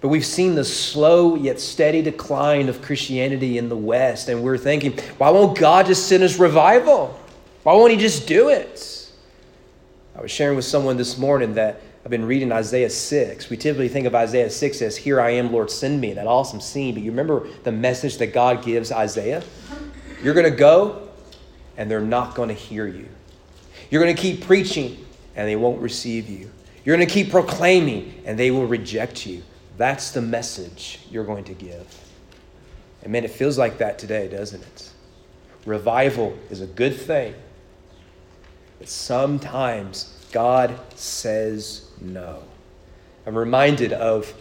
But 0.00 0.10
we've 0.10 0.24
seen 0.24 0.54
the 0.54 0.62
slow 0.62 1.34
yet 1.34 1.58
steady 1.58 2.02
decline 2.02 2.68
of 2.68 2.80
Christianity 2.80 3.58
in 3.58 3.68
the 3.68 3.76
West, 3.76 4.28
and 4.28 4.44
we're 4.44 4.58
thinking, 4.58 4.96
why 5.18 5.30
won't 5.30 5.58
God 5.58 5.86
just 5.86 6.06
send 6.06 6.22
us 6.22 6.38
revival? 6.38 7.18
Why 7.64 7.72
won't 7.72 7.90
He 7.90 7.98
just 7.98 8.28
do 8.28 8.48
it? 8.48 9.10
I 10.16 10.22
was 10.22 10.30
sharing 10.30 10.54
with 10.54 10.66
someone 10.66 10.96
this 10.96 11.18
morning 11.18 11.54
that 11.54 11.80
I've 12.04 12.10
been 12.10 12.26
reading 12.26 12.52
Isaiah 12.52 12.90
6. 12.90 13.48
We 13.48 13.56
typically 13.56 13.88
think 13.88 14.06
of 14.06 14.14
Isaiah 14.14 14.50
6 14.50 14.82
as, 14.82 14.94
Here 14.94 15.22
I 15.22 15.30
am, 15.30 15.50
Lord, 15.50 15.70
send 15.70 16.02
me, 16.02 16.12
that 16.12 16.26
awesome 16.26 16.60
scene. 16.60 16.92
But 16.92 17.02
you 17.02 17.10
remember 17.10 17.48
the 17.62 17.72
message 17.72 18.18
that 18.18 18.34
God 18.34 18.62
gives 18.62 18.92
Isaiah? 18.92 19.42
You're 20.22 20.34
going 20.34 20.50
to 20.50 20.56
go, 20.56 21.08
and 21.78 21.90
they're 21.90 22.02
not 22.02 22.34
going 22.34 22.50
to 22.50 22.54
hear 22.54 22.86
you. 22.86 23.08
You're 23.90 24.02
going 24.02 24.14
to 24.14 24.20
keep 24.20 24.44
preaching, 24.44 25.02
and 25.34 25.48
they 25.48 25.56
won't 25.56 25.80
receive 25.80 26.28
you. 26.28 26.50
You're 26.84 26.94
going 26.94 27.08
to 27.08 27.12
keep 27.12 27.30
proclaiming, 27.30 28.22
and 28.26 28.38
they 28.38 28.50
will 28.50 28.66
reject 28.66 29.24
you. 29.24 29.42
That's 29.78 30.10
the 30.10 30.20
message 30.20 31.00
you're 31.10 31.24
going 31.24 31.44
to 31.44 31.54
give. 31.54 31.86
And 33.02 33.12
man, 33.12 33.24
it 33.24 33.30
feels 33.30 33.56
like 33.56 33.78
that 33.78 33.98
today, 33.98 34.28
doesn't 34.28 34.62
it? 34.62 34.90
Revival 35.64 36.36
is 36.50 36.60
a 36.60 36.66
good 36.66 36.94
thing, 36.94 37.34
but 38.78 38.90
sometimes 38.90 40.14
God 40.32 40.78
says 40.96 41.83
no. 42.00 42.42
I'm 43.26 43.36
reminded 43.36 43.92
of 43.92 44.32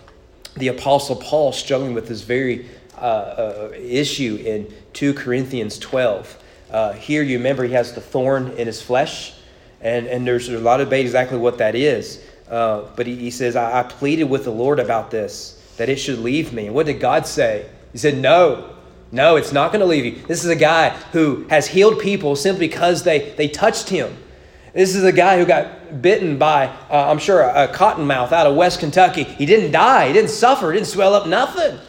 the 0.57 0.67
Apostle 0.67 1.15
Paul 1.15 1.51
struggling 1.51 1.93
with 1.93 2.07
this 2.07 2.21
very 2.21 2.69
uh, 2.97 3.01
uh, 3.01 3.71
issue 3.73 4.41
in 4.45 4.73
2 4.93 5.13
Corinthians 5.13 5.79
12. 5.79 6.43
Uh, 6.71 6.93
here, 6.93 7.23
you 7.23 7.37
remember 7.37 7.63
he 7.63 7.73
has 7.73 7.93
the 7.93 8.01
thorn 8.01 8.49
in 8.51 8.67
his 8.67 8.81
flesh, 8.81 9.33
and, 9.81 10.07
and 10.07 10.25
there's 10.27 10.49
a 10.49 10.59
lot 10.59 10.79
of 10.79 10.87
debate 10.87 11.05
exactly 11.05 11.37
what 11.37 11.57
that 11.57 11.75
is. 11.75 12.23
Uh, 12.49 12.83
but 12.95 13.07
he, 13.07 13.15
he 13.15 13.31
says, 13.31 13.55
I, 13.55 13.79
I 13.79 13.83
pleaded 13.83 14.25
with 14.25 14.43
the 14.43 14.51
Lord 14.51 14.79
about 14.79 15.11
this, 15.11 15.59
that 15.77 15.89
it 15.89 15.97
should 15.97 16.19
leave 16.19 16.53
me. 16.53 16.67
And 16.67 16.75
what 16.75 16.85
did 16.85 16.99
God 16.99 17.25
say? 17.25 17.69
He 17.91 17.97
said, 17.97 18.17
No, 18.17 18.75
no, 19.11 19.35
it's 19.35 19.51
not 19.51 19.71
going 19.71 19.81
to 19.81 19.85
leave 19.85 20.05
you. 20.05 20.25
This 20.27 20.43
is 20.43 20.49
a 20.49 20.55
guy 20.55 20.89
who 21.11 21.45
has 21.49 21.67
healed 21.67 21.99
people 21.99 22.35
simply 22.35 22.67
because 22.67 23.03
they, 23.03 23.31
they 23.31 23.47
touched 23.47 23.89
him. 23.89 24.17
This 24.73 24.95
is 24.95 25.03
a 25.03 25.11
guy 25.11 25.37
who 25.37 25.45
got 25.45 26.01
bitten 26.01 26.39
by, 26.39 26.65
uh, 26.89 27.09
I'm 27.09 27.19
sure, 27.19 27.41
a, 27.41 27.65
a 27.65 27.67
cottonmouth 27.67 28.31
out 28.31 28.47
of 28.47 28.55
West 28.55 28.79
Kentucky. 28.79 29.23
He 29.23 29.45
didn't 29.45 29.71
die, 29.71 30.07
he 30.07 30.13
didn't 30.13 30.31
suffer, 30.31 30.71
he 30.71 30.79
didn't 30.79 30.89
swell 30.89 31.13
up, 31.13 31.27
nothing. 31.27 31.79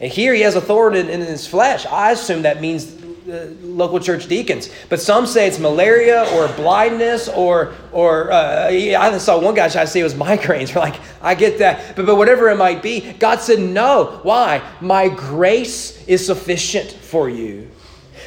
And 0.00 0.12
here 0.12 0.32
he 0.32 0.42
has 0.42 0.54
a 0.54 0.60
thorn 0.60 0.94
in, 0.94 1.08
in 1.08 1.20
his 1.20 1.46
flesh. 1.46 1.84
I 1.86 2.12
assume 2.12 2.42
that 2.42 2.60
means 2.60 2.94
uh, 3.28 3.52
local 3.62 3.98
church 3.98 4.28
deacons. 4.28 4.70
But 4.88 5.00
some 5.00 5.26
say 5.26 5.48
it's 5.48 5.58
malaria 5.58 6.24
or 6.34 6.46
blindness 6.54 7.28
or, 7.28 7.74
or 7.90 8.30
uh, 8.30 8.68
I 8.68 9.18
saw 9.18 9.40
one 9.40 9.54
guy 9.54 9.68
try 9.68 9.82
to 9.82 9.86
say 9.88 9.98
it 10.00 10.04
was 10.04 10.14
migraines. 10.28 10.72
We're 10.72 10.80
like, 10.80 11.00
I 11.20 11.34
get 11.34 11.58
that. 11.58 11.96
But, 11.96 12.06
but 12.06 12.14
whatever 12.14 12.48
it 12.48 12.56
might 12.56 12.80
be, 12.80 13.12
God 13.14 13.40
said, 13.40 13.58
no. 13.58 14.20
Why? 14.22 14.62
My 14.80 15.08
grace 15.08 16.06
is 16.06 16.24
sufficient 16.24 16.92
for 16.92 17.28
you. 17.28 17.68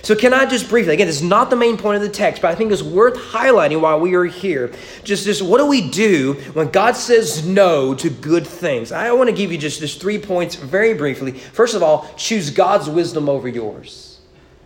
So, 0.04 0.16
can 0.16 0.34
I 0.34 0.46
just 0.46 0.68
briefly, 0.68 0.94
again, 0.94 1.08
it's 1.08 1.22
not 1.22 1.50
the 1.50 1.56
main 1.56 1.78
point 1.78 1.98
of 1.98 2.02
the 2.02 2.10
text, 2.10 2.42
but 2.42 2.50
I 2.50 2.56
think 2.56 2.72
it's 2.72 2.82
worth 2.82 3.16
highlighting 3.16 3.82
while 3.82 4.00
we 4.00 4.16
are 4.16 4.26
here. 4.26 4.74
Just, 5.04 5.26
just 5.26 5.42
what 5.42 5.60
do 5.60 5.68
we 5.68 5.90
do 5.90 6.34
when 6.54 6.70
God 6.72 6.96
says 6.96 7.46
no 7.46 7.94
to 7.96 8.10
good 8.10 8.48
things? 8.48 8.92
I 8.92 9.12
want 9.12 9.30
to 9.30 9.36
give 9.36 9.52
you 9.52 9.58
just, 9.58 9.80
just 9.80 10.02
three 10.02 10.18
points 10.18 10.56
very 10.56 10.94
briefly. 10.94 11.32
First 11.32 11.76
of 11.76 11.84
all, 11.84 12.12
choose 12.18 12.50
God's 12.50 12.90
wisdom 12.90 13.30
over 13.30 13.48
yours. 13.48 14.20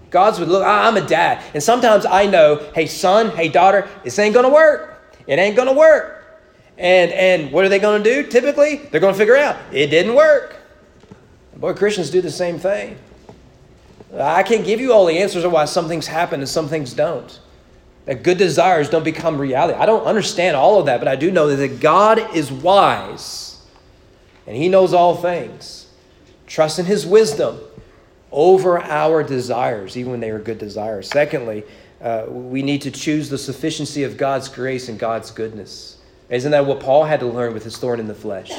God's 0.09 0.39
would 0.39 0.47
look, 0.47 0.63
I'm 0.65 0.95
a 0.95 1.05
dad, 1.05 1.43
and 1.53 1.61
sometimes 1.61 2.05
I 2.05 2.25
know, 2.25 2.71
hey, 2.73 2.87
son, 2.87 3.35
hey, 3.35 3.49
daughter, 3.49 3.89
this 4.03 4.17
ain't 4.17 4.33
gonna 4.33 4.49
work. 4.49 5.01
It 5.27 5.39
ain't 5.39 5.57
gonna 5.57 5.73
work. 5.73 6.23
And 6.77 7.11
and 7.11 7.51
what 7.51 7.65
are 7.65 7.69
they 7.69 7.79
gonna 7.79 8.03
do? 8.03 8.23
Typically, 8.23 8.77
they're 8.77 9.01
gonna 9.01 9.13
figure 9.13 9.35
out 9.35 9.57
it 9.71 9.87
didn't 9.87 10.15
work. 10.15 10.55
Boy, 11.57 11.73
Christians 11.73 12.09
do 12.09 12.21
the 12.21 12.31
same 12.31 12.59
thing. 12.59 12.97
I 14.13 14.43
can't 14.43 14.65
give 14.65 14.79
you 14.79 14.93
all 14.93 15.05
the 15.05 15.17
answers 15.19 15.43
of 15.43 15.51
why 15.51 15.65
some 15.65 15.87
things 15.87 16.07
happen 16.07 16.39
and 16.39 16.49
some 16.49 16.67
things 16.67 16.93
don't. 16.93 17.39
That 18.05 18.23
good 18.23 18.37
desires 18.37 18.89
don't 18.89 19.03
become 19.03 19.39
reality. 19.39 19.77
I 19.77 19.85
don't 19.85 20.05
understand 20.05 20.55
all 20.55 20.79
of 20.79 20.85
that, 20.85 20.99
but 20.99 21.07
I 21.07 21.15
do 21.15 21.31
know 21.31 21.55
that 21.55 21.79
God 21.79 22.35
is 22.35 22.51
wise 22.51 23.61
and 24.45 24.55
He 24.55 24.69
knows 24.69 24.93
all 24.93 25.15
things. 25.15 25.87
Trust 26.45 26.77
in 26.77 26.85
His 26.85 27.05
wisdom 27.05 27.59
over 28.31 28.79
our 28.79 29.23
desires, 29.23 29.97
even 29.97 30.11
when 30.11 30.19
they 30.19 30.29
are 30.29 30.39
good 30.39 30.59
desires. 30.59 31.09
Secondly, 31.09 31.63
uh, 32.01 32.25
we 32.27 32.61
need 32.61 32.81
to 32.83 32.91
choose 32.91 33.29
the 33.29 33.37
sufficiency 33.37 34.03
of 34.03 34.17
God's 34.17 34.49
grace 34.49 34.89
and 34.89 34.99
God's 34.99 35.31
goodness. 35.31 35.97
Isn't 36.29 36.51
that 36.51 36.65
what 36.65 36.79
Paul 36.79 37.05
had 37.05 37.19
to 37.21 37.27
learn 37.27 37.53
with 37.53 37.63
his 37.63 37.77
thorn 37.77 37.99
in 37.99 38.07
the 38.07 38.13
flesh? 38.13 38.51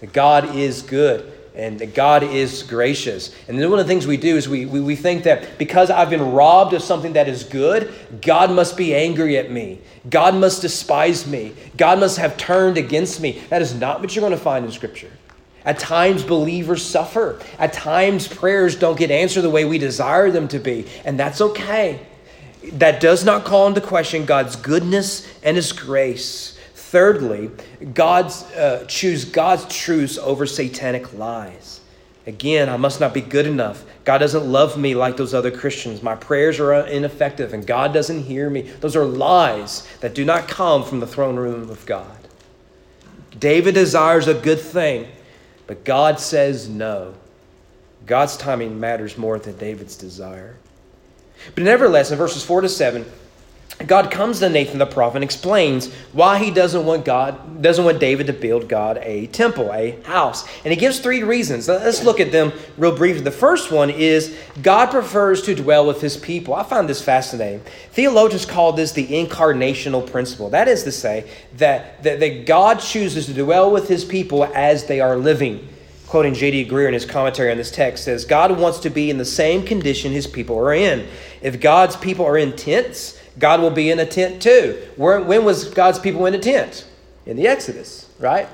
That 0.00 0.12
God 0.12 0.56
is 0.56 0.82
good 0.82 1.33
and 1.54 1.94
God 1.94 2.24
is 2.24 2.64
gracious. 2.64 3.34
And 3.46 3.58
then 3.58 3.70
one 3.70 3.78
of 3.78 3.86
the 3.86 3.92
things 3.92 4.06
we 4.06 4.16
do 4.16 4.36
is 4.36 4.48
we, 4.48 4.66
we, 4.66 4.80
we 4.80 4.96
think 4.96 5.22
that 5.24 5.56
because 5.56 5.88
I've 5.88 6.10
been 6.10 6.32
robbed 6.32 6.74
of 6.74 6.82
something 6.82 7.12
that 7.12 7.28
is 7.28 7.44
good, 7.44 7.94
God 8.20 8.50
must 8.50 8.76
be 8.76 8.94
angry 8.94 9.38
at 9.38 9.52
me. 9.52 9.80
God 10.10 10.34
must 10.34 10.62
despise 10.62 11.26
me. 11.26 11.52
God 11.76 12.00
must 12.00 12.18
have 12.18 12.36
turned 12.36 12.76
against 12.76 13.20
me. 13.20 13.40
That 13.50 13.62
is 13.62 13.72
not 13.74 14.00
what 14.00 14.14
you're 14.14 14.20
going 14.20 14.36
to 14.36 14.44
find 14.44 14.64
in 14.64 14.72
Scripture. 14.72 15.10
At 15.64 15.78
times, 15.78 16.24
believers 16.24 16.84
suffer. 16.84 17.40
At 17.58 17.72
times, 17.72 18.26
prayers 18.26 18.76
don't 18.76 18.98
get 18.98 19.10
answered 19.10 19.42
the 19.42 19.50
way 19.50 19.64
we 19.64 19.78
desire 19.78 20.30
them 20.30 20.48
to 20.48 20.58
be. 20.58 20.86
And 21.04 21.18
that's 21.18 21.40
okay. 21.40 22.00
That 22.72 23.00
does 23.00 23.24
not 23.24 23.44
call 23.44 23.68
into 23.68 23.80
question 23.80 24.24
God's 24.24 24.56
goodness 24.56 25.26
and 25.42 25.56
His 25.56 25.72
grace. 25.72 26.53
Thirdly, 26.94 27.50
God's, 27.92 28.44
uh, 28.52 28.84
choose 28.86 29.24
God's 29.24 29.64
truths 29.66 30.16
over 30.16 30.46
satanic 30.46 31.12
lies. 31.12 31.80
Again, 32.24 32.68
I 32.68 32.76
must 32.76 33.00
not 33.00 33.12
be 33.12 33.20
good 33.20 33.48
enough. 33.48 33.82
God 34.04 34.18
doesn't 34.18 34.46
love 34.46 34.78
me 34.78 34.94
like 34.94 35.16
those 35.16 35.34
other 35.34 35.50
Christians. 35.50 36.04
My 36.04 36.14
prayers 36.14 36.60
are 36.60 36.72
ineffective 36.86 37.52
and 37.52 37.66
God 37.66 37.92
doesn't 37.92 38.22
hear 38.22 38.48
me. 38.48 38.62
Those 38.78 38.94
are 38.94 39.04
lies 39.04 39.88
that 40.02 40.14
do 40.14 40.24
not 40.24 40.46
come 40.46 40.84
from 40.84 41.00
the 41.00 41.06
throne 41.08 41.34
room 41.34 41.68
of 41.68 41.84
God. 41.84 42.16
David 43.40 43.74
desires 43.74 44.28
a 44.28 44.34
good 44.34 44.60
thing, 44.60 45.08
but 45.66 45.82
God 45.82 46.20
says 46.20 46.68
no. 46.68 47.14
God's 48.06 48.36
timing 48.36 48.78
matters 48.78 49.18
more 49.18 49.40
than 49.40 49.58
David's 49.58 49.96
desire. 49.96 50.54
But 51.56 51.64
nevertheless, 51.64 52.12
in 52.12 52.18
verses 52.18 52.44
4 52.44 52.60
to 52.60 52.68
7, 52.68 53.04
God 53.86 54.10
comes 54.10 54.38
to 54.40 54.48
Nathan 54.48 54.78
the 54.78 54.86
prophet 54.86 55.16
and 55.16 55.24
explains 55.24 55.92
why 56.12 56.38
he 56.38 56.50
doesn't 56.50 56.84
want 56.84 57.04
God, 57.04 57.62
doesn't 57.62 57.84
want 57.84 58.00
David 58.00 58.26
to 58.28 58.32
build 58.32 58.68
God 58.68 58.98
a 59.02 59.26
temple, 59.28 59.72
a 59.72 60.00
house. 60.02 60.46
And 60.64 60.72
he 60.72 60.76
gives 60.76 61.00
three 61.00 61.22
reasons. 61.22 61.68
Let's 61.68 62.04
look 62.04 62.20
at 62.20 62.32
them 62.32 62.52
real 62.76 62.96
briefly. 62.96 63.22
The 63.22 63.30
first 63.30 63.72
one 63.72 63.90
is 63.90 64.36
God 64.62 64.90
prefers 64.90 65.42
to 65.42 65.54
dwell 65.54 65.86
with 65.86 66.00
his 66.00 66.16
people. 66.16 66.54
I 66.54 66.62
find 66.62 66.88
this 66.88 67.02
fascinating. 67.02 67.60
Theologians 67.92 68.46
call 68.46 68.72
this 68.72 68.92
the 68.92 69.06
incarnational 69.06 70.08
principle. 70.10 70.50
That 70.50 70.68
is 70.68 70.84
to 70.84 70.92
say, 70.92 71.28
that, 71.56 72.02
that, 72.02 72.20
that 72.20 72.46
God 72.46 72.80
chooses 72.80 73.26
to 73.26 73.34
dwell 73.34 73.70
with 73.70 73.88
his 73.88 74.04
people 74.04 74.44
as 74.44 74.86
they 74.86 75.00
are 75.00 75.16
living. 75.16 75.68
Quoting 76.06 76.34
J.D. 76.34 76.66
Greear 76.66 76.86
in 76.86 76.94
his 76.94 77.06
commentary 77.06 77.50
on 77.50 77.56
this 77.56 77.70
text 77.70 78.04
says, 78.04 78.24
God 78.24 78.56
wants 78.58 78.78
to 78.80 78.90
be 78.90 79.10
in 79.10 79.18
the 79.18 79.24
same 79.24 79.64
condition 79.64 80.12
his 80.12 80.26
people 80.26 80.56
are 80.58 80.72
in. 80.74 81.08
If 81.42 81.60
God's 81.60 81.96
people 81.96 82.24
are 82.24 82.38
in 82.38 82.54
tents, 82.54 83.18
God 83.38 83.60
will 83.60 83.70
be 83.70 83.90
in 83.90 83.98
a 83.98 84.06
tent 84.06 84.40
too. 84.42 84.80
Where, 84.96 85.20
when 85.20 85.44
was 85.44 85.68
God's 85.70 85.98
people 85.98 86.26
in 86.26 86.34
a 86.34 86.38
tent? 86.38 86.86
In 87.26 87.36
the 87.36 87.46
Exodus, 87.46 88.08
right? 88.18 88.48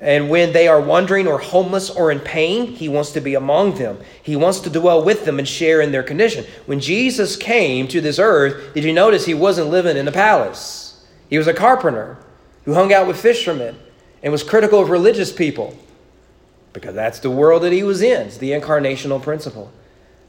And 0.00 0.28
when 0.28 0.52
they 0.52 0.68
are 0.68 0.80
wandering 0.80 1.26
or 1.26 1.38
homeless 1.38 1.88
or 1.88 2.10
in 2.10 2.20
pain, 2.20 2.66
he 2.66 2.88
wants 2.88 3.12
to 3.12 3.20
be 3.20 3.34
among 3.34 3.76
them. 3.76 3.98
He 4.22 4.36
wants 4.36 4.60
to 4.60 4.70
dwell 4.70 5.02
with 5.02 5.24
them 5.24 5.38
and 5.38 5.48
share 5.48 5.80
in 5.80 5.92
their 5.92 6.02
condition. 6.02 6.44
When 6.66 6.78
Jesus 6.78 7.36
came 7.36 7.88
to 7.88 8.00
this 8.00 8.18
earth, 8.18 8.74
did 8.74 8.84
you 8.84 8.92
notice 8.92 9.24
he 9.24 9.34
wasn't 9.34 9.70
living 9.70 9.96
in 9.96 10.06
a 10.06 10.12
palace? 10.12 11.06
He 11.30 11.38
was 11.38 11.46
a 11.46 11.54
carpenter 11.54 12.18
who 12.64 12.74
hung 12.74 12.92
out 12.92 13.06
with 13.06 13.20
fishermen 13.20 13.78
and 14.22 14.30
was 14.30 14.42
critical 14.42 14.80
of 14.80 14.90
religious 14.90 15.32
people 15.32 15.76
because 16.74 16.94
that's 16.94 17.20
the 17.20 17.30
world 17.30 17.62
that 17.62 17.72
he 17.72 17.82
was 17.82 18.02
in. 18.02 18.26
It's 18.26 18.36
the 18.36 18.50
incarnational 18.50 19.22
principle. 19.22 19.72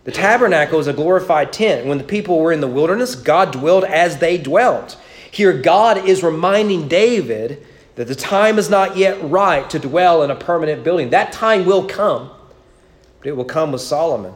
The 0.05 0.11
tabernacle 0.11 0.79
is 0.79 0.87
a 0.87 0.93
glorified 0.93 1.51
tent. 1.51 1.87
When 1.87 1.97
the 1.97 2.03
people 2.03 2.39
were 2.39 2.51
in 2.51 2.61
the 2.61 2.67
wilderness, 2.67 3.15
God 3.15 3.51
dwelled 3.51 3.83
as 3.83 4.19
they 4.19 4.37
dwelt. 4.37 4.97
Here, 5.31 5.51
God 5.51 6.07
is 6.07 6.23
reminding 6.23 6.87
David 6.87 7.65
that 7.95 8.07
the 8.07 8.15
time 8.15 8.59
is 8.59 8.69
not 8.69 8.97
yet 8.97 9.17
right 9.29 9.69
to 9.71 9.79
dwell 9.79 10.21
in 10.21 10.29
a 10.29 10.35
permanent 10.35 10.83
building. 10.83 11.09
That 11.09 11.31
time 11.31 11.65
will 11.65 11.87
come, 11.87 12.29
but 13.19 13.27
it 13.27 13.35
will 13.35 13.45
come 13.45 13.71
with 13.71 13.81
Solomon. 13.81 14.33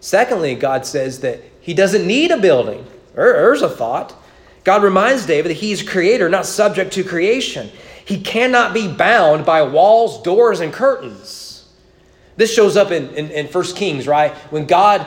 Secondly, 0.00 0.56
God 0.56 0.84
says 0.84 1.20
that 1.20 1.40
he 1.60 1.72
doesn't 1.72 2.06
need 2.06 2.32
a 2.32 2.38
building. 2.38 2.84
There's 3.14 3.62
a 3.62 3.68
thought. 3.68 4.14
God 4.64 4.82
reminds 4.82 5.26
David 5.26 5.50
that 5.50 5.58
he's 5.58 5.82
creator, 5.82 6.28
not 6.28 6.46
subject 6.46 6.92
to 6.94 7.04
creation. 7.04 7.70
He 8.04 8.20
cannot 8.20 8.74
be 8.74 8.88
bound 8.88 9.46
by 9.46 9.62
walls, 9.62 10.20
doors, 10.22 10.58
and 10.58 10.72
curtains. 10.72 11.41
This 12.36 12.52
shows 12.52 12.76
up 12.76 12.90
in, 12.90 13.10
in, 13.10 13.30
in 13.30 13.46
1 13.46 13.64
Kings, 13.74 14.06
right? 14.06 14.32
When 14.50 14.66
God 14.66 15.06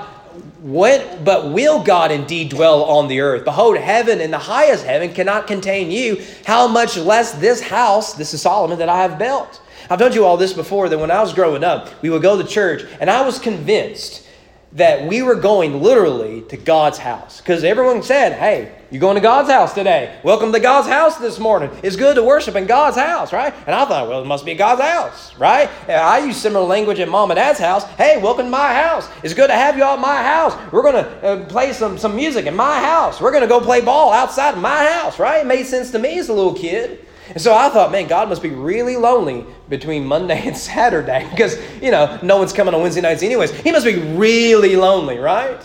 went, 0.62 1.24
but 1.24 1.52
will 1.52 1.84
God 1.84 2.12
indeed 2.12 2.50
dwell 2.50 2.84
on 2.84 3.08
the 3.08 3.22
earth? 3.22 3.46
Behold, 3.46 3.78
heaven 3.78 4.22
and 4.22 4.32
the 4.32 4.38
highest 4.40 4.86
heaven 4.86 5.14
cannot 5.14 5.48
contain 5.48 5.92
you. 5.92 6.24
How 6.46 6.68
much 6.68 6.98
less 6.98 7.34
this 7.34 7.62
house, 7.62 8.14
this 8.14 8.34
is 8.34 8.42
Solomon, 8.42 8.80
that 8.80 8.90
I 8.90 9.02
have 9.02 9.18
built. 9.18 9.62
I've 9.90 10.00
told 10.00 10.16
you 10.16 10.26
all 10.26 10.38
this 10.38 10.54
before 10.54 10.90
that 10.90 10.98
when 10.98 11.12
I 11.12 11.22
was 11.22 11.34
growing 11.34 11.64
up, 11.64 11.90
we 12.02 12.10
would 12.10 12.22
go 12.22 12.42
to 12.42 12.48
church, 12.48 12.84
and 13.00 13.10
I 13.10 13.26
was 13.26 13.38
convinced 13.38 14.26
that 14.74 15.08
we 15.08 15.22
were 15.22 15.36
going 15.36 15.82
literally 15.82 16.42
to 16.44 16.58
God's 16.58 16.98
house. 16.98 17.40
Because 17.40 17.64
everyone 17.64 18.04
said, 18.04 18.34
hey, 18.34 18.76
you're 18.91 19.02
going 19.02 19.15
to 19.15 19.21
God's 19.21 19.50
house 19.50 19.74
today. 19.74 20.19
Welcome 20.24 20.54
to 20.54 20.60
God's 20.60 20.88
house 20.88 21.17
this 21.17 21.39
morning. 21.39 21.71
It's 21.82 21.95
good 21.95 22.15
to 22.15 22.24
worship 22.24 22.56
in 22.56 22.67
God's 22.67 22.98
house, 22.98 23.34
right? 23.34 23.54
And 23.65 23.76
I 23.76 23.84
thought, 23.86 24.08
well, 24.08 24.21
it 24.21 24.28
must 24.28 24.45
be 24.45 24.54
God's 24.54 24.82
house, 24.82 25.36
right? 25.38 25.69
I 25.89 26.19
use 26.19 26.38
similar 26.38 26.65
language 26.65 27.00
at 27.00 27.10
mom 27.10 27.32
and 27.32 27.38
dad's 27.38 27.60
house. 27.60 27.84
Hey, 27.93 28.21
welcome 28.21 28.45
to 28.45 28.52
my 28.52 28.74
house. 28.74 29.10
It's 29.24 29.34
good 29.34 29.48
to 29.48 29.56
have 29.56 29.76
you 29.76 29.84
all 29.84 29.95
at 29.95 30.00
my 30.00 30.21
house. 30.21 30.56
We're 30.71 30.84
going 30.84 31.04
to 31.04 31.26
uh, 31.26 31.45
play 31.45 31.74
some, 31.74 31.98
some 31.98 32.15
music 32.15 32.45
in 32.45 32.56
my 32.56 32.80
house. 32.80 33.19
We're 33.19 33.32
going 33.32 33.41
to 33.41 33.48
go 33.48 33.60
play 33.60 33.82
ball 33.82 34.13
outside 34.13 34.54
of 34.54 34.62
my 34.62 34.86
house, 34.86 35.17
right? 35.17 35.41
It 35.41 35.48
made 35.48 35.65
sense 35.65 35.89
to 35.91 36.00
me 36.00 36.19
as 36.19 36.30
a 36.30 36.34
little 36.34 36.54
kid. 36.54 37.06
And 37.30 37.41
so 37.41 37.56
I 37.56 37.69
thought, 37.69 37.91
man, 37.91 38.08
God 38.08 38.30
must 38.30 38.43
be 38.43 38.52
really 38.52 38.98
lonely 38.98 39.45
between 39.67 40.06
Monday 40.06 40.45
and 40.45 40.56
Saturday 40.74 41.28
because, 41.32 41.58
you 41.82 41.89
know, 41.89 42.19
no 42.21 42.38
one's 42.38 42.54
coming 42.54 42.76
on 42.76 42.82
Wednesday 42.82 43.02
nights 43.02 43.24
anyways. 43.24 43.52
He 43.52 43.71
must 43.71 43.86
be 43.86 43.95
really 43.95 44.76
lonely, 44.76 45.17
right? 45.17 45.60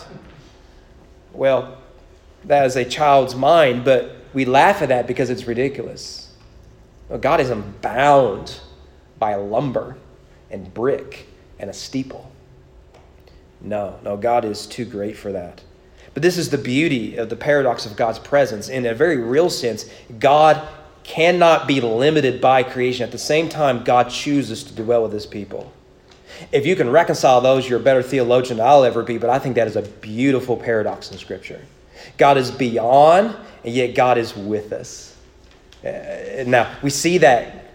Well, 1.35 1.77
that 2.45 2.67
is 2.67 2.77
a 2.77 2.85
child's 2.85 3.35
mind, 3.35 3.85
but 3.85 4.17
we 4.33 4.45
laugh 4.45 4.83
at 4.83 4.89
that 4.89 5.07
because 5.07 5.31
it's 5.31 5.47
ridiculous. 5.47 6.33
Well, 7.09 7.19
God 7.19 7.41
isn't 7.41 7.83
bound 7.83 8.61
by 9.19 9.35
lumber 9.35 9.97
and 10.51 10.73
brick 10.73 11.27
and 11.59 11.69
a 11.69 11.73
steeple. 11.73 12.31
No, 13.61 13.99
no, 14.03 14.17
God 14.17 14.45
is 14.45 14.67
too 14.67 14.85
great 14.85 15.17
for 15.17 15.33
that. 15.33 15.63
But 16.15 16.23
this 16.23 16.39
is 16.39 16.51
the 16.51 16.59
beauty 16.59 17.17
of 17.17 17.29
the 17.29 17.37
paradox 17.37 17.87
of 17.87 17.97
God's 17.97 18.19
presence. 18.19 18.69
In 18.69 18.87
a 18.87 18.95
very 18.95 19.19
real 19.19 19.51
sense, 19.51 19.89
God 20.19 20.67
cannot 21.05 21.69
be 21.69 21.81
limited 21.81 22.41
by 22.41 22.63
creation. 22.63 23.05
At 23.05 23.13
the 23.13 23.19
same 23.19 23.49
time, 23.49 23.85
God 23.85 24.11
chooses 24.11 24.65
to 24.65 24.75
dwell 24.75 25.03
with 25.03 25.13
his 25.13 25.27
people. 25.27 25.73
If 26.53 26.65
you 26.65 26.75
can 26.75 26.91
reconcile 26.91 27.41
those, 27.41 27.69
you're 27.69 27.81
a 27.81 27.83
better 27.83 28.03
theologian 28.03 28.59
than 28.59 28.67
I'll 28.67 28.85
ever 28.85 29.03
be, 29.03 29.19
but 29.19 29.31
I 29.31 29.39
think 29.39 29.57
that 29.57 29.67
is 29.67 29.77
a 29.77 29.83
beautiful 29.83 30.57
paradox 30.57 31.11
in 31.11 31.19
Scripture. 31.19 31.61
God 32.21 32.37
is 32.37 32.51
beyond, 32.51 33.35
and 33.65 33.75
yet 33.75 33.95
God 33.95 34.19
is 34.19 34.37
with 34.37 34.73
us. 34.75 35.17
Uh, 35.83 36.45
now, 36.47 36.71
we 36.83 36.91
see 36.91 37.17
that 37.17 37.73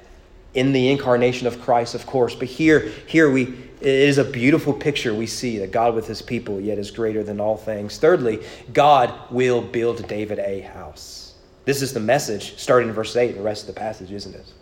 in 0.54 0.72
the 0.72 0.92
incarnation 0.92 1.48
of 1.48 1.60
Christ, 1.60 1.96
of 1.96 2.06
course, 2.06 2.36
but 2.36 2.48
here, 2.48 2.92
here 3.08 3.32
we, 3.32 3.46
it 3.82 3.88
is 3.88 4.20
a 4.20 4.24
beautiful 4.24 4.72
picture 4.72 5.16
we 5.16 5.26
see 5.26 5.58
that 5.58 5.72
God 5.72 5.96
with 5.96 6.06
his 6.06 6.22
people 6.22 6.62
yet 6.62 6.78
is 6.78 6.92
greater 6.92 7.24
than 7.24 7.40
all 7.40 7.58
things. 7.58 7.98
Thirdly, 7.98 8.46
God 8.72 9.12
will 9.32 9.64
build 9.64 10.08
David 10.08 10.38
a 10.38 10.62
house. 10.62 11.34
This 11.66 11.82
is 11.82 11.92
the 11.92 12.00
message 12.00 12.56
starting 12.60 12.90
in 12.90 12.94
verse 12.94 13.16
8 13.16 13.32
and 13.32 13.40
the 13.40 13.44
rest 13.44 13.68
of 13.68 13.74
the 13.74 13.80
passage, 13.80 14.12
isn't 14.12 14.36
it? 14.36 14.54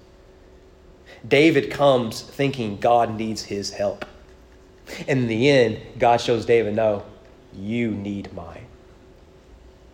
David 1.27 1.69
comes 1.69 2.21
thinking 2.21 2.77
God 2.77 3.17
needs 3.17 3.43
his 3.43 3.69
help. 3.69 4.05
In 5.09 5.27
the 5.27 5.49
end, 5.49 5.81
God 5.99 6.21
shows 6.21 6.45
David, 6.45 6.73
no, 6.73 7.03
you 7.53 7.91
need 7.91 8.31
mine. 8.33 8.65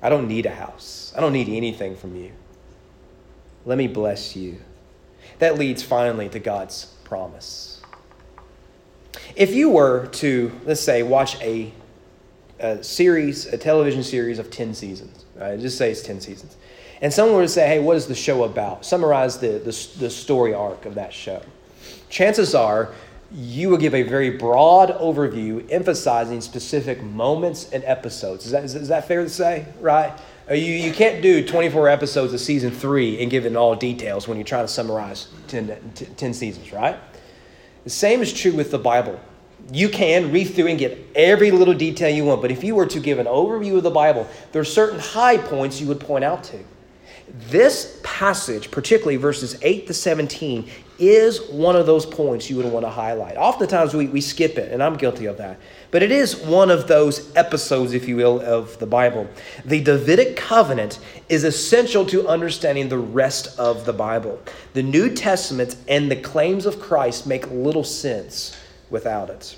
I 0.01 0.09
don't 0.09 0.27
need 0.27 0.45
a 0.45 0.53
house. 0.53 1.13
I 1.15 1.21
don't 1.21 1.33
need 1.33 1.49
anything 1.49 1.95
from 1.95 2.15
you. 2.15 2.31
Let 3.65 3.77
me 3.77 3.87
bless 3.87 4.35
you. 4.35 4.57
That 5.39 5.57
leads 5.57 5.83
finally 5.83 6.29
to 6.29 6.39
God's 6.39 6.85
promise. 7.03 7.81
If 9.35 9.53
you 9.53 9.69
were 9.69 10.07
to, 10.07 10.51
let's 10.65 10.81
say, 10.81 11.03
watch 11.03 11.39
a, 11.41 11.71
a 12.59 12.83
series, 12.83 13.45
a 13.47 13.57
television 13.57 14.03
series 14.03 14.39
of 14.39 14.51
10 14.51 14.73
seasons, 14.73 15.25
right? 15.35 15.59
just 15.59 15.77
say 15.77 15.91
it's 15.91 16.01
10 16.01 16.21
seasons, 16.21 16.57
and 17.01 17.13
someone 17.13 17.35
were 17.35 17.43
to 17.43 17.47
say, 17.47 17.67
hey, 17.67 17.79
what 17.79 17.95
is 17.95 18.07
the 18.07 18.15
show 18.15 18.43
about? 18.43 18.85
Summarize 18.85 19.37
the, 19.39 19.59
the, 19.59 19.99
the 19.99 20.09
story 20.09 20.53
arc 20.53 20.85
of 20.85 20.95
that 20.95 21.13
show. 21.13 21.41
Chances 22.09 22.53
are 22.55 22.93
you 23.31 23.69
will 23.69 23.77
give 23.77 23.93
a 23.93 24.01
very 24.01 24.31
broad 24.31 24.89
overview 24.89 25.65
emphasizing 25.71 26.41
specific 26.41 27.03
moments 27.03 27.69
and 27.71 27.83
episodes. 27.83 28.45
Is 28.45 28.51
that, 28.51 28.63
is, 28.63 28.75
is 28.75 28.87
that 28.87 29.07
fair 29.07 29.23
to 29.23 29.29
say? 29.29 29.65
Right? 29.79 30.11
Uh, 30.49 30.55
you, 30.55 30.73
you 30.73 30.91
can't 30.91 31.21
do 31.21 31.45
24 31.45 31.89
episodes 31.89 32.33
of 32.33 32.39
season 32.39 32.71
three 32.71 33.21
and 33.21 33.29
give 33.29 33.45
it 33.45 33.55
all 33.55 33.75
details 33.75 34.27
when 34.27 34.37
you're 34.37 34.45
trying 34.45 34.65
to 34.65 34.71
summarize 34.71 35.27
10, 35.47 35.93
10 36.17 36.33
seasons, 36.33 36.73
right? 36.73 36.97
The 37.83 37.91
same 37.91 38.21
is 38.21 38.33
true 38.33 38.53
with 38.53 38.71
the 38.71 38.79
Bible. 38.79 39.19
You 39.71 39.89
can 39.89 40.31
read 40.31 40.45
through 40.45 40.67
and 40.67 40.79
get 40.79 40.97
every 41.13 41.51
little 41.51 41.75
detail 41.75 42.13
you 42.13 42.25
want, 42.25 42.41
but 42.41 42.49
if 42.49 42.63
you 42.63 42.73
were 42.73 42.87
to 42.87 42.99
give 42.99 43.19
an 43.19 43.27
overview 43.27 43.77
of 43.77 43.83
the 43.83 43.91
Bible, 43.91 44.27
there 44.51 44.61
are 44.61 44.65
certain 44.65 44.99
high 44.99 45.37
points 45.37 45.79
you 45.79 45.87
would 45.87 45.99
point 45.99 46.23
out 46.23 46.43
to. 46.45 46.63
This 47.49 47.99
passage, 48.01 48.71
particularly 48.71 49.17
verses 49.17 49.59
8 49.61 49.85
to 49.85 49.93
17, 49.93 50.67
is 50.99 51.41
one 51.49 51.75
of 51.75 51.85
those 51.85 52.05
points 52.05 52.49
you 52.49 52.57
would 52.57 52.65
want 52.65 52.85
to 52.85 52.89
highlight. 52.89 53.37
Oftentimes 53.37 53.93
we, 53.93 54.07
we 54.07 54.21
skip 54.21 54.57
it, 54.57 54.71
and 54.71 54.83
I'm 54.83 54.97
guilty 54.97 55.25
of 55.25 55.37
that. 55.37 55.59
But 55.91 56.03
it 56.03 56.11
is 56.11 56.35
one 56.35 56.69
of 56.69 56.87
those 56.87 57.35
episodes, 57.35 57.93
if 57.93 58.07
you 58.07 58.17
will, 58.17 58.41
of 58.41 58.77
the 58.79 58.85
Bible. 58.85 59.27
The 59.65 59.81
Davidic 59.81 60.35
covenant 60.35 60.99
is 61.29 61.43
essential 61.43 62.05
to 62.07 62.27
understanding 62.27 62.89
the 62.89 62.97
rest 62.97 63.57
of 63.59 63.85
the 63.85 63.93
Bible. 63.93 64.39
The 64.73 64.83
New 64.83 65.13
Testament 65.13 65.75
and 65.87 66.11
the 66.11 66.15
claims 66.15 66.65
of 66.65 66.79
Christ 66.79 67.25
make 67.25 67.49
little 67.49 67.83
sense 67.83 68.55
without 68.89 69.29
it. 69.29 69.57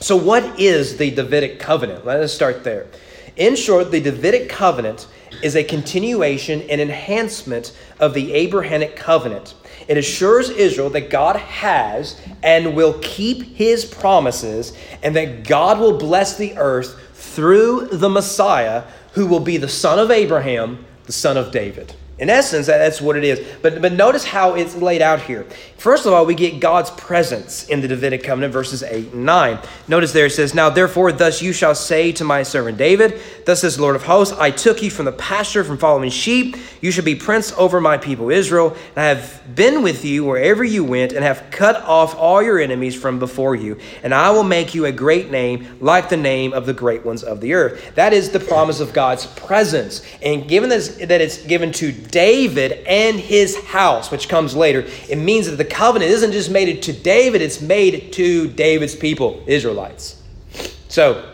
So, 0.00 0.16
what 0.16 0.60
is 0.60 0.96
the 0.96 1.10
Davidic 1.10 1.60
covenant? 1.60 2.04
Let 2.04 2.20
us 2.20 2.34
start 2.34 2.64
there. 2.64 2.86
In 3.36 3.56
short, 3.56 3.90
the 3.90 4.00
Davidic 4.00 4.48
covenant 4.48 5.08
is 5.42 5.56
a 5.56 5.64
continuation 5.64 6.62
and 6.62 6.80
enhancement 6.80 7.76
of 7.98 8.14
the 8.14 8.32
Abrahamic 8.32 8.94
covenant. 8.94 9.54
It 9.88 9.96
assures 9.96 10.50
Israel 10.50 10.90
that 10.90 11.10
God 11.10 11.36
has 11.36 12.20
and 12.42 12.76
will 12.76 12.98
keep 13.02 13.42
his 13.42 13.84
promises 13.84 14.72
and 15.02 15.16
that 15.16 15.46
God 15.46 15.80
will 15.80 15.98
bless 15.98 16.36
the 16.36 16.56
earth 16.56 16.98
through 17.14 17.88
the 17.88 18.08
Messiah 18.08 18.84
who 19.12 19.26
will 19.26 19.40
be 19.40 19.56
the 19.56 19.68
son 19.68 19.98
of 19.98 20.10
Abraham, 20.10 20.84
the 21.04 21.12
son 21.12 21.36
of 21.36 21.50
David. 21.50 21.94
In 22.16 22.30
essence, 22.30 22.66
that's 22.66 23.00
what 23.00 23.16
it 23.16 23.24
is. 23.24 23.44
But, 23.60 23.82
but 23.82 23.92
notice 23.92 24.24
how 24.24 24.54
it's 24.54 24.76
laid 24.76 25.02
out 25.02 25.20
here. 25.20 25.44
First 25.78 26.06
of 26.06 26.12
all, 26.12 26.24
we 26.24 26.36
get 26.36 26.60
God's 26.60 26.90
presence 26.92 27.68
in 27.68 27.80
the 27.80 27.88
Davidic 27.88 28.22
covenant, 28.22 28.52
verses 28.52 28.84
8 28.84 29.12
and 29.12 29.26
9. 29.26 29.58
Notice 29.88 30.12
there 30.12 30.26
it 30.26 30.30
says, 30.30 30.54
Now 30.54 30.70
therefore, 30.70 31.10
thus 31.10 31.42
you 31.42 31.52
shall 31.52 31.74
say 31.74 32.12
to 32.12 32.24
my 32.24 32.44
servant 32.44 32.78
David, 32.78 33.20
Thus 33.44 33.62
says 33.62 33.76
the 33.76 33.82
Lord 33.82 33.96
of 33.96 34.04
hosts, 34.04 34.32
I 34.38 34.52
took 34.52 34.80
you 34.80 34.90
from 34.90 35.06
the 35.06 35.12
pasture, 35.12 35.64
from 35.64 35.76
following 35.76 36.08
sheep. 36.08 36.56
You 36.80 36.92
shall 36.92 37.04
be 37.04 37.16
prince 37.16 37.52
over 37.52 37.80
my 37.80 37.98
people 37.98 38.30
Israel. 38.30 38.76
And 38.94 38.98
I 38.98 39.08
have 39.08 39.56
been 39.56 39.82
with 39.82 40.04
you 40.04 40.24
wherever 40.24 40.62
you 40.62 40.84
went, 40.84 41.12
and 41.12 41.24
have 41.24 41.44
cut 41.50 41.82
off 41.82 42.14
all 42.16 42.40
your 42.42 42.60
enemies 42.60 42.94
from 42.94 43.18
before 43.18 43.56
you. 43.56 43.76
And 44.04 44.14
I 44.14 44.30
will 44.30 44.44
make 44.44 44.74
you 44.74 44.86
a 44.86 44.92
great 44.92 45.32
name, 45.32 45.78
like 45.80 46.08
the 46.08 46.16
name 46.16 46.52
of 46.52 46.64
the 46.64 46.72
great 46.72 47.04
ones 47.04 47.24
of 47.24 47.40
the 47.40 47.54
earth. 47.54 47.94
That 47.96 48.12
is 48.12 48.30
the 48.30 48.40
promise 48.40 48.78
of 48.78 48.92
God's 48.92 49.26
presence. 49.26 50.02
And 50.22 50.48
given 50.48 50.68
that 50.68 51.20
it's 51.20 51.42
given 51.44 51.72
to 51.72 51.92
David 52.10 52.72
and 52.86 53.18
his 53.18 53.56
house, 53.64 54.10
which 54.10 54.28
comes 54.28 54.54
later, 54.54 54.86
it 55.08 55.16
means 55.16 55.46
that 55.46 55.56
the 55.56 55.64
covenant 55.64 56.10
isn't 56.10 56.32
just 56.32 56.50
made 56.50 56.82
to 56.82 56.92
David, 56.92 57.42
it's 57.42 57.60
made 57.60 58.12
to 58.14 58.48
David's 58.48 58.94
people, 58.94 59.42
Israelites. 59.46 60.22
So, 60.88 61.30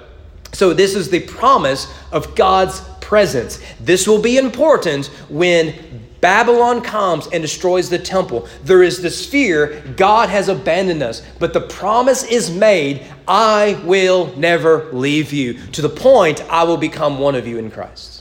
so 0.52 0.72
this 0.72 0.94
is 0.94 1.10
the 1.10 1.20
promise 1.20 1.92
of 2.12 2.34
God's 2.34 2.80
presence. 3.00 3.60
This 3.80 4.06
will 4.06 4.20
be 4.20 4.36
important 4.36 5.06
when 5.28 5.74
Babylon 6.20 6.82
comes 6.82 7.26
and 7.28 7.42
destroys 7.42 7.88
the 7.88 7.98
temple. 7.98 8.46
There 8.64 8.82
is 8.82 9.00
this 9.00 9.26
fear 9.26 9.82
God 9.96 10.28
has 10.28 10.48
abandoned 10.48 11.02
us, 11.02 11.22
but 11.38 11.52
the 11.52 11.60
promise 11.60 12.24
is 12.24 12.50
made 12.50 13.02
I 13.26 13.80
will 13.84 14.36
never 14.36 14.92
leave 14.92 15.32
you, 15.32 15.54
to 15.72 15.82
the 15.82 15.88
point 15.88 16.42
I 16.50 16.64
will 16.64 16.76
become 16.76 17.18
one 17.18 17.34
of 17.34 17.46
you 17.46 17.58
in 17.58 17.70
Christ. 17.70 18.19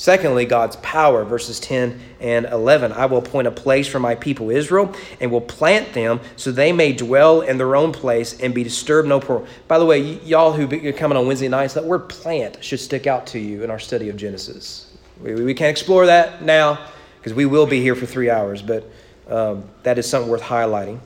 Secondly, 0.00 0.46
God's 0.46 0.76
power, 0.76 1.26
verses 1.26 1.60
10 1.60 2.00
and 2.20 2.46
11. 2.46 2.90
I 2.92 3.04
will 3.04 3.18
appoint 3.18 3.46
a 3.46 3.50
place 3.50 3.86
for 3.86 3.98
my 3.98 4.14
people 4.14 4.48
Israel 4.48 4.94
and 5.20 5.30
will 5.30 5.42
plant 5.42 5.92
them 5.92 6.20
so 6.36 6.50
they 6.50 6.72
may 6.72 6.94
dwell 6.94 7.42
in 7.42 7.58
their 7.58 7.76
own 7.76 7.92
place 7.92 8.40
and 8.40 8.54
be 8.54 8.64
disturbed 8.64 9.06
no 9.06 9.20
more. 9.28 9.46
By 9.68 9.78
the 9.78 9.84
way, 9.84 10.00
y'all 10.20 10.54
who 10.54 10.88
are 10.88 10.92
coming 10.92 11.18
on 11.18 11.26
Wednesday 11.26 11.48
nights, 11.48 11.74
that 11.74 11.84
word 11.84 12.08
plant 12.08 12.64
should 12.64 12.80
stick 12.80 13.06
out 13.06 13.26
to 13.26 13.38
you 13.38 13.62
in 13.62 13.70
our 13.70 13.78
study 13.78 14.08
of 14.08 14.16
Genesis. 14.16 14.90
We, 15.22 15.34
we 15.34 15.52
can't 15.52 15.70
explore 15.70 16.06
that 16.06 16.40
now 16.40 16.82
because 17.18 17.34
we 17.34 17.44
will 17.44 17.66
be 17.66 17.82
here 17.82 17.94
for 17.94 18.06
three 18.06 18.30
hours, 18.30 18.62
but 18.62 18.90
um, 19.28 19.64
that 19.82 19.98
is 19.98 20.08
something 20.08 20.30
worth 20.30 20.40
highlighting. 20.40 20.98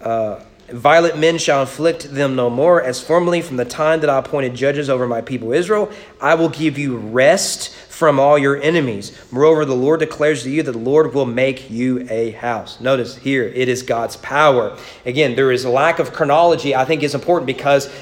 Uh, 0.00 0.40
Violent 0.70 1.18
men 1.18 1.36
shall 1.36 1.62
afflict 1.62 2.14
them 2.14 2.36
no 2.36 2.48
more, 2.48 2.80
as 2.80 3.00
formerly 3.02 3.42
from 3.42 3.56
the 3.56 3.64
time 3.64 4.00
that 4.00 4.08
I 4.08 4.18
appointed 4.18 4.54
judges 4.54 4.88
over 4.88 5.06
my 5.08 5.20
people 5.20 5.52
Israel. 5.52 5.90
I 6.20 6.34
will 6.34 6.48
give 6.48 6.78
you 6.78 6.96
rest 6.96 7.74
from 8.00 8.18
all 8.18 8.38
your 8.38 8.56
enemies. 8.62 9.12
Moreover, 9.30 9.66
the 9.66 9.76
Lord 9.76 10.00
declares 10.00 10.42
to 10.44 10.50
you 10.50 10.62
that 10.62 10.72
the 10.72 10.78
Lord 10.78 11.12
will 11.12 11.26
make 11.26 11.68
you 11.70 12.06
a 12.08 12.30
house. 12.30 12.80
Notice 12.80 13.14
here, 13.14 13.44
it 13.44 13.68
is 13.68 13.82
God's 13.82 14.16
power. 14.16 14.74
Again, 15.04 15.36
there 15.36 15.52
is 15.52 15.66
a 15.66 15.68
lack 15.68 15.98
of 15.98 16.10
chronology. 16.10 16.74
I 16.74 16.86
think 16.86 17.02
is 17.02 17.14
important 17.14 17.46
because 17.46 17.92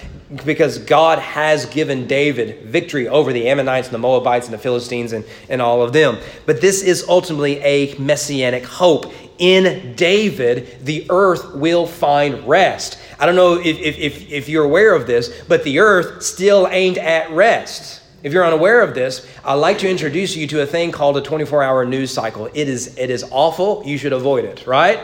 because 0.45 0.79
God 0.79 1.19
has 1.19 1.67
given 1.67 2.07
David 2.07 2.63
victory 2.63 3.09
over 3.09 3.33
the 3.33 3.49
Ammonites 3.49 3.89
and 3.89 3.95
the 3.95 3.99
Moabites 3.99 4.47
and 4.47 4.55
the 4.55 4.59
Philistines 4.59 5.13
and, 5.13 5.25
and 5.49 5.61
all 5.61 5.83
of 5.83 5.93
them. 5.93 6.19
But 6.47 6.61
this 6.61 6.83
is 6.83 7.05
ultimately 7.09 7.59
a 7.59 7.97
messianic 7.99 8.65
hope. 8.65 9.13
In 9.39 9.97
David, 9.97 10.85
the 10.85 11.07
earth 11.11 11.55
will 11.55 11.87
find 11.87 12.47
rest. 12.47 13.01
I 13.19 13.27
don't 13.27 13.37
know 13.37 13.55
if, 13.55 13.79
if, 13.81 14.31
if, 14.31 14.49
you're 14.49 14.65
aware 14.65 14.95
of 14.95 15.09
this, 15.09 15.43
but 15.49 15.65
the 15.65 15.81
earth 15.81 16.23
still 16.23 16.69
ain't 16.69 16.99
at 16.99 17.33
rest. 17.33 17.98
If 18.23 18.33
you're 18.33 18.45
unaware 18.45 18.81
of 18.81 18.95
this, 18.95 19.27
I'd 19.45 19.55
like 19.55 19.79
to 19.79 19.89
introduce 19.89 20.35
you 20.35 20.47
to 20.49 20.63
a 20.63 20.67
thing 20.67 20.91
called 20.91 21.17
a 21.17 21.23
24 21.23 21.63
hour 21.63 21.85
news 21.85 22.13
cycle. 22.13 22.47
It 22.47 22.69
is, 22.69 22.97
it 22.99 23.11
is 23.11 23.25
awful. 23.31 23.83
You 23.87 23.97
should 23.97 24.13
avoid 24.13 24.45
it, 24.45 24.67
right? 24.67 24.99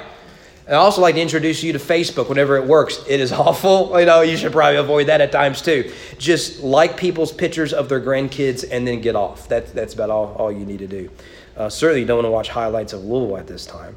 I 0.67 0.73
also 0.73 1.01
like 1.01 1.15
to 1.15 1.21
introduce 1.21 1.63
you 1.63 1.75
to 1.75 1.79
Facebook 1.79 2.29
whenever 2.29 2.57
it 2.57 2.65
works. 2.65 3.05
It 3.07 3.21
is 3.21 3.31
awful. 3.33 3.99
You 4.01 4.07
know, 4.07 4.23
you 4.23 4.37
should 4.37 4.51
probably 4.51 4.77
avoid 4.77 5.07
that 5.07 5.21
at 5.21 5.31
times 5.31 5.63
too. 5.63 5.93
Just 6.19 6.61
like 6.61 6.97
people's 6.97 7.33
pictures 7.33 7.73
of 7.73 7.89
their 7.89 8.01
grandkids 8.01 8.65
and 8.69 8.87
then 8.87 9.01
get 9.01 9.15
off. 9.15 9.49
That, 9.49 9.73
that's 9.75 9.95
about 9.95 10.11
all, 10.11 10.35
all 10.35 10.51
you 10.51 10.65
need 10.65 10.81
to 10.81 10.89
do. 10.89 11.11
Uh, 11.57 11.69
certainly, 11.69 12.01
you 12.01 12.07
don't 12.07 12.17
want 12.17 12.27
to 12.27 12.31
watch 12.31 12.49
highlights 12.49 12.93
of 12.93 13.05
Louisville 13.05 13.37
at 13.37 13.47
this 13.47 13.65
time. 13.65 13.95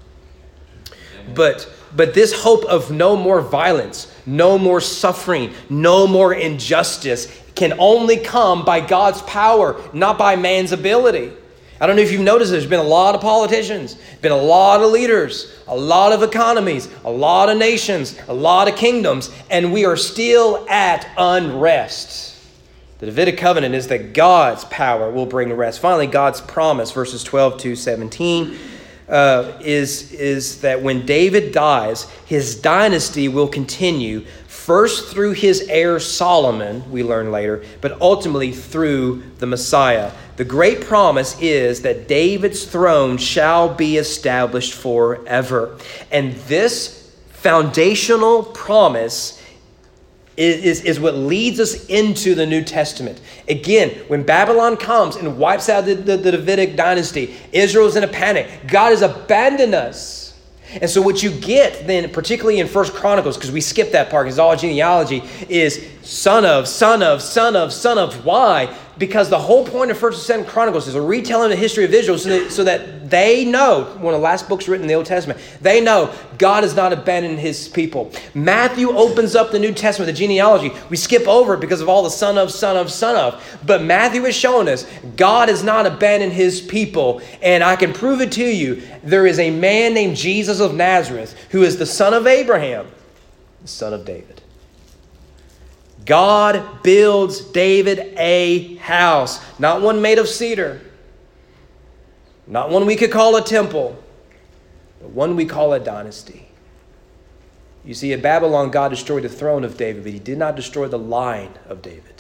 But 1.34 1.72
but 1.96 2.14
this 2.14 2.34
hope 2.44 2.66
of 2.66 2.92
no 2.92 3.16
more 3.16 3.42
violence, 3.42 4.14
no 4.26 4.58
more 4.58 4.80
suffering, 4.82 5.54
no 5.70 6.06
more 6.06 6.34
injustice 6.34 7.28
can 7.58 7.74
only 7.80 8.18
come 8.18 8.64
by 8.64 8.80
God's 8.80 9.22
power, 9.24 9.82
not 9.92 10.18
by 10.18 10.36
man's 10.36 10.72
ability. 10.72 11.32
I 11.82 11.86
don't 11.86 11.96
know 11.96 12.02
if 12.02 12.12
you've 12.12 12.22
noticed 12.22 12.52
there's 12.52 12.66
been 12.66 12.80
a 12.80 12.84
lot 12.84 13.14
of 13.14 13.22
politicians, 13.22 13.98
been 14.22 14.32
a 14.32 14.38
lot 14.38 14.82
of 14.82 14.92
leaders, 14.92 15.54
a 15.68 15.76
lot 15.76 16.12
of 16.12 16.24
economies, 16.24 16.88
a 17.04 17.12
lot 17.12 17.50
of 17.50 17.58
nations, 17.58 18.18
a 18.28 18.34
lot 18.34 18.68
of 18.68 18.76
kingdoms, 18.76 19.32
and 19.50 19.74
we 19.74 19.86
are 19.86 19.98
still 19.98 20.68
at 20.70 21.08
unrest. 21.18 22.36
The 23.00 23.08
Davidic 23.08 23.38
covenant 23.38 23.76
is 23.76 23.88
that 23.90 24.14
God's 24.14 24.66
power 24.66 25.12
will 25.12 25.28
bring 25.28 25.54
rest. 25.54 25.80
Finally, 25.80 26.08
God's 26.08 26.42
promise, 26.42 26.92
verses 26.92 27.24
12 27.24 27.60
to 27.60 27.76
17, 27.76 28.58
uh, 29.08 29.54
is, 29.62 30.12
is 30.14 30.62
that 30.62 30.82
when 30.82 31.06
David 31.06 31.52
dies, 31.52 32.10
his 32.26 32.60
dynasty 32.60 33.28
will 33.28 33.48
continue 33.48 34.26
first 34.68 35.08
through 35.08 35.32
his 35.32 35.62
heir 35.70 35.98
Solomon, 35.98 36.92
we 36.92 37.02
learn 37.02 37.32
later, 37.32 37.64
but 37.80 38.02
ultimately 38.02 38.52
through 38.52 39.24
the 39.40 39.46
Messiah. 39.46 40.12
The 40.36 40.44
great 40.44 40.82
promise 40.82 41.40
is 41.40 41.84
that 41.84 42.10
David's 42.10 42.66
throne 42.66 43.18
shall 43.18 43.74
be 43.74 43.96
established 43.96 44.74
forever. 44.74 45.78
And 46.12 46.34
this 46.50 47.16
foundational 47.30 48.44
promise 48.44 49.42
is, 50.36 50.82
is, 50.84 51.00
what 51.00 51.16
leads 51.16 51.62
us 51.62 51.86
into 51.86 52.36
the 52.36 52.46
New 52.46 52.62
Testament. 52.62 53.22
Again, 53.48 53.92
when 54.10 54.24
Babylon 54.24 54.76
comes 54.76 55.16
and 55.16 55.38
wipes 55.38 55.70
out 55.70 55.86
the, 55.86 55.94
the, 55.94 56.18
the 56.18 56.32
Davidic 56.32 56.76
dynasty, 56.76 57.38
Israel's 57.54 57.96
in 57.96 58.04
a 58.04 58.08
panic. 58.10 58.50
God 58.68 58.90
has 58.90 59.02
abandoned 59.02 59.76
us. 59.76 60.27
And 60.82 60.90
so 60.90 61.02
what 61.02 61.24
you 61.24 61.32
get 61.32 61.88
then, 61.88 62.10
particularly 62.12 62.60
in 62.60 62.68
First 62.68 62.94
Chronicles, 62.94 63.38
because 63.38 63.52
we 63.52 63.62
skip 63.62 63.92
that 63.92 64.10
part, 64.10 64.26
because 64.26 64.40
all 64.40 64.56
genealogy 64.56 65.24
is 65.48 65.88
son 66.02 66.46
of, 66.46 66.68
son 66.68 67.02
of, 67.02 67.22
son 67.22 67.56
of, 67.56 67.72
son 67.72 67.98
of. 67.98 68.26
Why? 68.26 68.76
Because 69.00 69.30
the 69.30 69.40
whole 69.40 69.66
point 69.66 69.92
of 69.92 69.98
First 69.98 70.18
and 70.20 70.26
Second 70.26 70.48
Chronicles 70.48 70.88
is 70.88 70.96
a 70.96 71.02
retelling 71.02 71.46
of 71.46 71.52
the 71.52 71.62
history 71.62 71.86
of 71.86 71.94
Israel, 71.94 72.18
so 72.18 72.30
that, 72.30 72.52
so 72.52 72.64
that 72.64 73.10
they 73.10 73.46
know 73.46 73.84
one 74.00 74.14
of 74.14 74.20
the 74.20 74.24
last 74.24 74.50
books 74.50 74.68
written 74.68 74.84
in 74.84 74.88
the 74.88 74.96
Old 74.96 75.06
Testament. 75.06 75.40
They 75.62 75.82
know 75.82 76.14
God 76.38 76.64
has 76.64 76.76
not 76.76 76.94
abandoned 76.94 77.40
His 77.40 77.68
people. 77.68 78.12
Matthew 78.34 78.90
opens 78.90 79.36
up 79.36 79.52
the 79.52 79.60
New 79.60 79.74
Testament, 79.74 80.08
the 80.08 80.18
genealogy. 80.18 80.72
We 80.90 80.98
skip 80.98 81.28
over 81.28 81.54
it 81.54 81.60
because 81.60 81.82
of 81.82 81.90
all 81.90 82.04
the 82.04 82.10
son 82.10 82.38
of, 82.38 82.52
son 82.52 82.78
of, 82.78 82.92
son 82.92 83.16
of. 83.16 83.60
But 83.66 83.84
Matthew 83.84 84.26
is 84.26 84.36
showing 84.36 84.68
us 84.68 84.86
God 85.16 85.50
has 85.50 85.64
not 85.64 85.86
abandoned 85.86 86.34
His 86.34 86.62
people, 86.62 87.22
and 87.42 87.64
I 87.64 87.76
can 87.76 87.94
prove 87.94 88.22
it 88.22 88.32
to 88.34 88.46
you. 88.46 88.82
There 89.04 89.28
is 89.28 89.40
a 89.40 89.52
man 89.52 89.94
named 89.94 90.18
Jesus 90.18 90.60
of 90.60 90.74
Nazareth 90.74 91.36
who 91.52 91.64
is 91.64 91.78
the 91.78 91.86
son 91.86 92.14
of 92.14 92.28
Abraham, 92.28 92.88
the 93.62 93.68
son 93.68 93.94
of 93.94 94.06
David. 94.06 94.42
God 96.08 96.84
builds 96.84 97.42
David 97.42 98.14
a 98.18 98.78
house, 98.78 99.44
not 99.60 99.82
one 99.82 100.02
made 100.02 100.18
of 100.18 100.28
cedar, 100.30 100.82
not 102.48 102.70
one 102.70 102.86
we 102.86 102.96
could 102.96 103.12
call 103.12 103.36
a 103.36 103.44
temple, 103.44 104.02
but 105.02 105.10
one 105.10 105.36
we 105.36 105.46
call 105.46 105.74
a 105.74 105.80
dynasty. 105.82 106.48
You 107.84 107.94
see, 107.94 108.14
at 108.14 108.22
Babylon, 108.22 108.72
God 108.72 108.90
destroyed 108.90 109.24
the 109.24 109.30
throne 109.30 109.66
of 109.66 109.78
David, 109.78 110.04
but 110.04 110.14
he 110.14 110.20
did 110.20 110.38
not 110.38 110.56
destroy 110.56 110.88
the 110.88 110.98
line 110.98 111.52
of 111.68 111.82
David. 111.82 112.17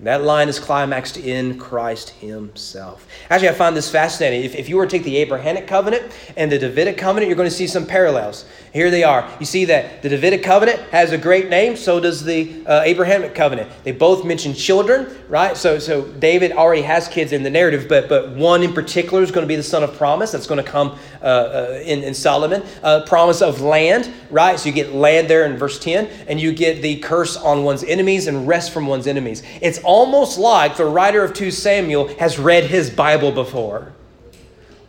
That 0.00 0.22
line 0.22 0.48
is 0.48 0.60
climaxed 0.60 1.16
in 1.16 1.58
Christ 1.58 2.10
Himself. 2.10 3.08
Actually, 3.30 3.48
I 3.48 3.54
find 3.54 3.76
this 3.76 3.90
fascinating. 3.90 4.44
If, 4.44 4.54
if 4.54 4.68
you 4.68 4.76
were 4.76 4.86
to 4.86 4.90
take 4.90 5.02
the 5.02 5.16
Abrahamic 5.16 5.66
covenant 5.66 6.12
and 6.36 6.52
the 6.52 6.58
Davidic 6.58 6.96
covenant, 6.96 7.28
you're 7.28 7.36
going 7.36 7.48
to 7.48 7.54
see 7.54 7.66
some 7.66 7.84
parallels. 7.84 8.44
Here 8.72 8.92
they 8.92 9.02
are. 9.02 9.28
You 9.40 9.46
see 9.46 9.64
that 9.64 10.02
the 10.02 10.08
Davidic 10.08 10.44
covenant 10.44 10.78
has 10.90 11.10
a 11.10 11.18
great 11.18 11.48
name, 11.48 11.74
so 11.74 11.98
does 11.98 12.22
the 12.22 12.64
uh, 12.64 12.82
Abrahamic 12.84 13.34
covenant. 13.34 13.70
They 13.82 13.90
both 13.90 14.24
mention 14.24 14.54
children, 14.54 15.18
right? 15.28 15.56
So, 15.56 15.80
so 15.80 16.02
David 16.02 16.52
already 16.52 16.82
has 16.82 17.08
kids 17.08 17.32
in 17.32 17.42
the 17.42 17.50
narrative, 17.50 17.86
but, 17.88 18.08
but 18.08 18.30
one 18.30 18.62
in 18.62 18.72
particular 18.72 19.24
is 19.24 19.32
going 19.32 19.42
to 19.44 19.48
be 19.48 19.56
the 19.56 19.64
son 19.64 19.82
of 19.82 19.96
promise 19.96 20.30
that's 20.30 20.46
going 20.46 20.64
to 20.64 20.70
come 20.70 20.96
uh, 21.22 21.24
uh, 21.24 21.82
in, 21.84 22.04
in 22.04 22.14
Solomon. 22.14 22.62
Uh, 22.84 23.04
promise 23.04 23.42
of 23.42 23.62
land, 23.62 24.12
right? 24.30 24.60
So 24.60 24.68
you 24.68 24.74
get 24.74 24.92
land 24.92 25.28
there 25.28 25.44
in 25.44 25.56
verse 25.56 25.80
10, 25.80 26.06
and 26.28 26.40
you 26.40 26.52
get 26.52 26.82
the 26.82 27.00
curse 27.00 27.36
on 27.36 27.64
one's 27.64 27.82
enemies 27.82 28.28
and 28.28 28.46
rest 28.46 28.72
from 28.72 28.86
one's 28.86 29.08
enemies. 29.08 29.42
It's 29.60 29.80
almost 29.88 30.38
like 30.38 30.76
the 30.76 30.84
writer 30.84 31.24
of 31.24 31.32
2 31.32 31.50
Samuel 31.50 32.08
has 32.18 32.38
read 32.38 32.64
his 32.64 32.90
Bible 32.90 33.32
before, 33.32 33.94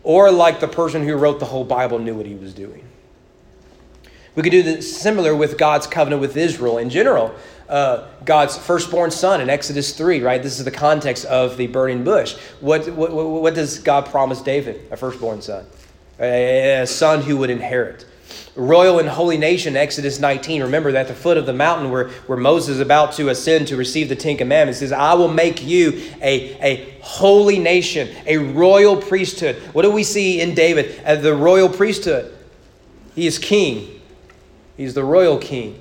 or 0.03 0.29
like 0.29 0.59
the 0.59 0.67
person 0.67 1.07
who 1.07 1.15
wrote 1.15 1.39
the 1.39 1.45
whole 1.45 1.63
Bible 1.63 1.99
knew 1.99 2.13
what 2.13 2.25
he 2.25 2.35
was 2.35 2.53
doing. 2.53 2.85
We 4.35 4.43
could 4.43 4.51
do 4.51 4.61
the 4.61 4.81
similar 4.81 5.33
with 5.33 5.57
God's 5.57 5.87
covenant 5.87 6.19
with 6.21 6.35
Israel 6.35 6.79
in 6.79 6.89
general. 6.89 7.33
Uh, 7.69 8.07
God's 8.25 8.57
firstborn 8.57 9.09
son 9.09 9.39
in 9.39 9.49
Exodus 9.49 9.95
3, 9.95 10.19
right? 10.19 10.43
This 10.43 10.59
is 10.59 10.65
the 10.65 10.71
context 10.71 11.23
of 11.25 11.55
the 11.55 11.67
burning 11.67 12.03
bush. 12.03 12.35
What, 12.59 12.89
what, 12.89 13.13
what 13.13 13.55
does 13.55 13.79
God 13.79 14.05
promise 14.07 14.41
David? 14.41 14.81
A 14.91 14.97
firstborn 14.97 15.41
son, 15.41 15.65
a, 16.19 16.81
a 16.81 16.87
son 16.87 17.21
who 17.21 17.37
would 17.37 17.49
inherit. 17.49 18.05
Royal 18.59 18.99
and 18.99 19.07
holy 19.07 19.37
nation, 19.37 19.77
Exodus 19.77 20.19
19. 20.19 20.63
Remember 20.63 20.91
that 20.91 21.01
at 21.01 21.07
the 21.07 21.15
foot 21.15 21.37
of 21.37 21.45
the 21.45 21.53
mountain 21.53 21.91
where, 21.91 22.09
where 22.27 22.37
Moses 22.37 22.75
is 22.75 22.79
about 22.81 23.13
to 23.13 23.29
ascend 23.29 23.69
to 23.69 23.77
receive 23.77 24.09
the 24.09 24.17
Ten 24.17 24.35
Commandments 24.35 24.79
says, 24.79 24.91
I 24.91 25.13
will 25.13 25.29
make 25.29 25.63
you 25.63 26.01
a, 26.21 26.59
a 26.61 26.99
holy 27.01 27.57
nation, 27.57 28.09
a 28.25 28.37
royal 28.37 28.97
priesthood. 28.97 29.55
What 29.71 29.83
do 29.83 29.91
we 29.91 30.03
see 30.03 30.41
in 30.41 30.55
David 30.55 30.99
as 31.05 31.23
the 31.23 31.33
royal 31.33 31.69
priesthood? 31.69 32.35
He 33.15 33.27
is 33.27 33.39
king. 33.39 34.01
He's 34.75 34.93
the 34.93 35.05
royal 35.05 35.37
king, 35.37 35.79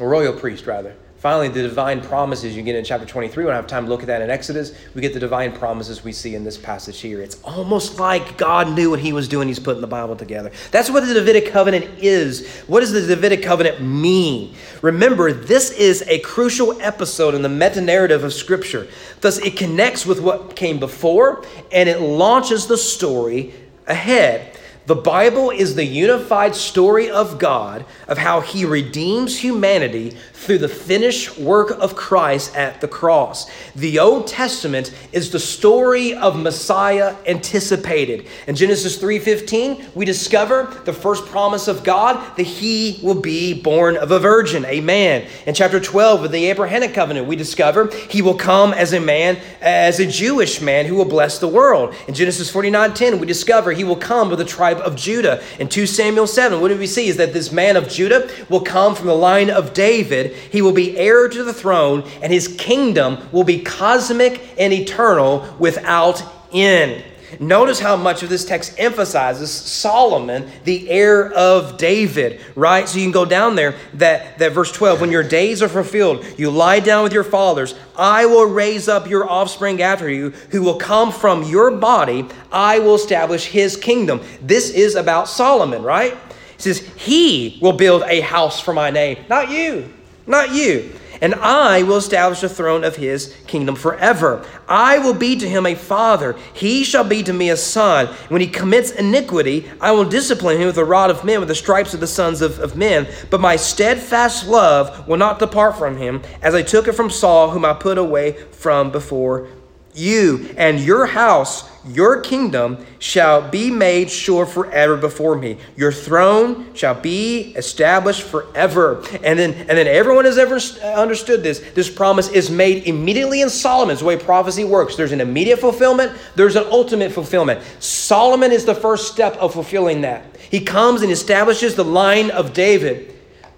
a 0.00 0.06
royal 0.06 0.32
priest, 0.32 0.66
rather. 0.66 0.96
Finally, 1.24 1.48
the 1.48 1.62
divine 1.62 2.02
promises 2.02 2.54
you 2.54 2.62
get 2.62 2.76
in 2.76 2.84
chapter 2.84 3.06
23. 3.06 3.44
We 3.44 3.48
don't 3.48 3.56
have 3.56 3.66
time 3.66 3.86
to 3.86 3.90
look 3.90 4.02
at 4.02 4.08
that 4.08 4.20
in 4.20 4.28
Exodus. 4.28 4.74
We 4.92 5.00
get 5.00 5.14
the 5.14 5.20
divine 5.20 5.52
promises 5.52 6.04
we 6.04 6.12
see 6.12 6.34
in 6.34 6.44
this 6.44 6.58
passage 6.58 7.00
here. 7.00 7.22
It's 7.22 7.40
almost 7.42 7.98
like 7.98 8.36
God 8.36 8.70
knew 8.76 8.90
what 8.90 9.00
he 9.00 9.14
was 9.14 9.26
doing. 9.26 9.48
He's 9.48 9.58
putting 9.58 9.80
the 9.80 9.86
Bible 9.86 10.16
together. 10.16 10.52
That's 10.70 10.90
what 10.90 11.06
the 11.06 11.14
Davidic 11.14 11.50
covenant 11.50 11.86
is. 11.98 12.46
What 12.66 12.80
does 12.80 12.92
the 12.92 13.00
Davidic 13.00 13.42
covenant 13.42 13.80
mean? 13.80 14.54
Remember, 14.82 15.32
this 15.32 15.70
is 15.70 16.02
a 16.08 16.18
crucial 16.18 16.78
episode 16.82 17.34
in 17.34 17.40
the 17.40 17.48
meta 17.48 17.80
narrative 17.80 18.22
of 18.22 18.34
Scripture. 18.34 18.86
Thus, 19.22 19.38
it 19.38 19.56
connects 19.56 20.04
with 20.04 20.20
what 20.20 20.56
came 20.56 20.78
before 20.78 21.42
and 21.72 21.88
it 21.88 22.02
launches 22.02 22.66
the 22.66 22.76
story 22.76 23.54
ahead. 23.86 24.58
The 24.86 24.94
Bible 24.94 25.48
is 25.48 25.74
the 25.74 25.84
unified 25.86 26.54
story 26.54 27.08
of 27.08 27.38
God 27.38 27.86
of 28.06 28.18
how 28.18 28.42
he 28.42 28.66
redeems 28.66 29.38
humanity 29.38 30.14
through 30.34 30.58
the 30.58 30.68
finished 30.68 31.38
work 31.38 31.70
of 31.80 31.96
Christ 31.96 32.54
at 32.54 32.82
the 32.82 32.88
cross. 32.88 33.50
The 33.74 33.98
Old 33.98 34.26
Testament 34.26 34.92
is 35.10 35.30
the 35.30 35.38
story 35.38 36.12
of 36.14 36.38
Messiah 36.38 37.14
anticipated. 37.26 38.26
In 38.46 38.56
Genesis 38.56 38.98
3:15, 38.98 39.86
we 39.94 40.04
discover 40.04 40.70
the 40.84 40.92
first 40.92 41.24
promise 41.24 41.66
of 41.66 41.82
God 41.82 42.20
that 42.36 42.42
he 42.42 43.00
will 43.02 43.14
be 43.14 43.54
born 43.54 43.96
of 43.96 44.10
a 44.10 44.18
virgin, 44.18 44.66
a 44.68 44.82
man. 44.82 45.24
In 45.46 45.54
chapter 45.54 45.80
12 45.80 46.24
of 46.24 46.30
the 46.30 46.50
Abrahamic 46.50 46.92
covenant, 46.92 47.26
we 47.26 47.36
discover 47.36 47.90
he 48.10 48.20
will 48.20 48.34
come 48.34 48.74
as 48.74 48.92
a 48.92 49.00
man, 49.00 49.38
as 49.62 49.98
a 49.98 50.04
Jewish 50.04 50.60
man 50.60 50.84
who 50.84 50.96
will 50.96 51.06
bless 51.06 51.38
the 51.38 51.48
world. 51.48 51.94
In 52.06 52.12
Genesis 52.12 52.50
49:10, 52.50 53.18
we 53.18 53.26
discover 53.26 53.72
he 53.72 53.84
will 53.84 53.96
come 53.96 54.28
with 54.28 54.38
the 54.38 54.44
tribe 54.44 54.73
of 54.80 54.96
Judah. 54.96 55.42
In 55.58 55.68
2 55.68 55.86
Samuel 55.86 56.26
7, 56.26 56.60
what 56.60 56.68
do 56.68 56.78
we 56.78 56.86
see 56.86 57.08
is 57.08 57.16
that 57.16 57.32
this 57.32 57.52
man 57.52 57.76
of 57.76 57.88
Judah 57.88 58.28
will 58.48 58.60
come 58.60 58.94
from 58.94 59.06
the 59.06 59.14
line 59.14 59.50
of 59.50 59.74
David 59.74 60.34
he 60.50 60.62
will 60.62 60.72
be 60.72 60.96
heir 60.96 61.28
to 61.28 61.44
the 61.44 61.52
throne, 61.52 62.08
and 62.22 62.32
his 62.32 62.48
kingdom 62.48 63.18
will 63.32 63.44
be 63.44 63.62
cosmic 63.62 64.40
and 64.58 64.72
eternal 64.72 65.54
without 65.58 66.22
end. 66.52 67.04
Notice 67.40 67.80
how 67.80 67.96
much 67.96 68.22
of 68.22 68.28
this 68.28 68.44
text 68.44 68.74
emphasizes 68.78 69.50
Solomon, 69.50 70.50
the 70.64 70.88
heir 70.88 71.32
of 71.32 71.76
David, 71.76 72.40
right? 72.54 72.88
So 72.88 72.98
you 72.98 73.04
can 73.04 73.12
go 73.12 73.24
down 73.24 73.56
there, 73.56 73.74
that, 73.94 74.38
that 74.38 74.52
verse 74.52 74.72
12, 74.72 75.00
when 75.00 75.12
your 75.12 75.22
days 75.22 75.62
are 75.62 75.68
fulfilled, 75.68 76.24
you 76.38 76.50
lie 76.50 76.80
down 76.80 77.04
with 77.04 77.12
your 77.12 77.24
fathers, 77.24 77.74
I 77.96 78.26
will 78.26 78.46
raise 78.46 78.88
up 78.88 79.08
your 79.08 79.28
offspring 79.28 79.82
after 79.82 80.10
you, 80.10 80.30
who 80.50 80.62
will 80.62 80.78
come 80.78 81.12
from 81.12 81.44
your 81.44 81.70
body, 81.70 82.26
I 82.52 82.78
will 82.78 82.94
establish 82.94 83.46
his 83.46 83.76
kingdom. 83.76 84.20
This 84.40 84.70
is 84.70 84.94
about 84.94 85.28
Solomon, 85.28 85.82
right? 85.82 86.16
He 86.56 86.62
says, 86.62 86.78
He 86.96 87.58
will 87.60 87.72
build 87.72 88.02
a 88.06 88.20
house 88.20 88.60
for 88.60 88.72
my 88.72 88.90
name, 88.90 89.24
not 89.28 89.50
you 89.50 89.92
not 90.26 90.54
you. 90.54 90.92
And 91.20 91.34
I 91.36 91.82
will 91.82 91.96
establish 91.96 92.40
the 92.40 92.48
throne 92.48 92.84
of 92.84 92.96
his 92.96 93.34
kingdom 93.46 93.76
forever. 93.76 94.44
I 94.68 94.98
will 94.98 95.14
be 95.14 95.36
to 95.36 95.48
him 95.48 95.66
a 95.66 95.74
father. 95.74 96.36
He 96.52 96.84
shall 96.84 97.04
be 97.04 97.22
to 97.22 97.32
me 97.32 97.50
a 97.50 97.56
son. 97.56 98.06
When 98.28 98.40
he 98.40 98.46
commits 98.46 98.90
iniquity, 98.90 99.70
I 99.80 99.92
will 99.92 100.04
discipline 100.04 100.58
him 100.58 100.66
with 100.66 100.76
the 100.76 100.84
rod 100.84 101.10
of 101.10 101.24
men, 101.24 101.40
with 101.40 101.48
the 101.48 101.54
stripes 101.54 101.94
of 101.94 102.00
the 102.00 102.06
sons 102.06 102.42
of, 102.42 102.58
of 102.58 102.76
men. 102.76 103.06
But 103.30 103.40
my 103.40 103.56
steadfast 103.56 104.46
love 104.46 105.06
will 105.06 105.16
not 105.16 105.38
depart 105.38 105.78
from 105.78 105.96
him, 105.96 106.22
as 106.42 106.54
I 106.54 106.62
took 106.62 106.88
it 106.88 106.92
from 106.92 107.10
Saul, 107.10 107.50
whom 107.50 107.64
I 107.64 107.74
put 107.74 107.98
away 107.98 108.32
from 108.52 108.90
before 108.90 109.48
you. 109.94 110.54
And 110.56 110.80
your 110.80 111.06
house 111.06 111.68
your 111.86 112.22
kingdom 112.22 112.84
shall 112.98 113.50
be 113.50 113.70
made 113.70 114.10
sure 114.10 114.46
forever 114.46 114.96
before 114.96 115.36
me. 115.36 115.58
Your 115.76 115.92
throne 115.92 116.74
shall 116.74 116.98
be 116.98 117.52
established 117.56 118.22
forever. 118.22 119.02
And 119.22 119.38
then, 119.38 119.52
and 119.52 119.70
then 119.70 119.86
everyone 119.86 120.24
has 120.24 120.38
ever 120.38 120.56
uh, 120.56 121.00
understood 121.00 121.42
this. 121.42 121.60
This 121.74 121.90
promise 121.90 122.28
is 122.28 122.50
made 122.50 122.84
immediately 122.84 123.42
in 123.42 123.50
Solomon's 123.50 124.02
way 124.02 124.16
prophecy 124.16 124.64
works. 124.64 124.96
There's 124.96 125.12
an 125.12 125.20
immediate 125.20 125.58
fulfillment, 125.58 126.12
there's 126.36 126.56
an 126.56 126.64
ultimate 126.70 127.12
fulfillment. 127.12 127.60
Solomon 127.80 128.50
is 128.50 128.64
the 128.64 128.74
first 128.74 129.12
step 129.12 129.36
of 129.36 129.52
fulfilling 129.52 130.00
that. 130.02 130.24
He 130.50 130.60
comes 130.60 131.02
and 131.02 131.12
establishes 131.12 131.74
the 131.74 131.84
line 131.84 132.30
of 132.30 132.54
David. 132.54 133.13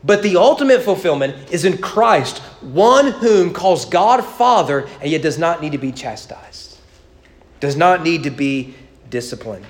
But 0.06 0.22
the 0.22 0.36
ultimate 0.36 0.82
fulfillment 0.82 1.50
is 1.52 1.64
in 1.64 1.78
Christ, 1.78 2.38
one 2.60 3.10
whom 3.12 3.52
calls 3.52 3.84
God 3.84 4.24
Father 4.24 4.88
and 5.00 5.10
yet 5.10 5.20
does 5.20 5.38
not 5.38 5.60
need 5.60 5.72
to 5.72 5.78
be 5.78 5.92
chastised 5.92 6.66
does 7.60 7.76
not 7.76 8.02
need 8.02 8.22
to 8.24 8.30
be 8.30 8.74
disciplined. 9.10 9.64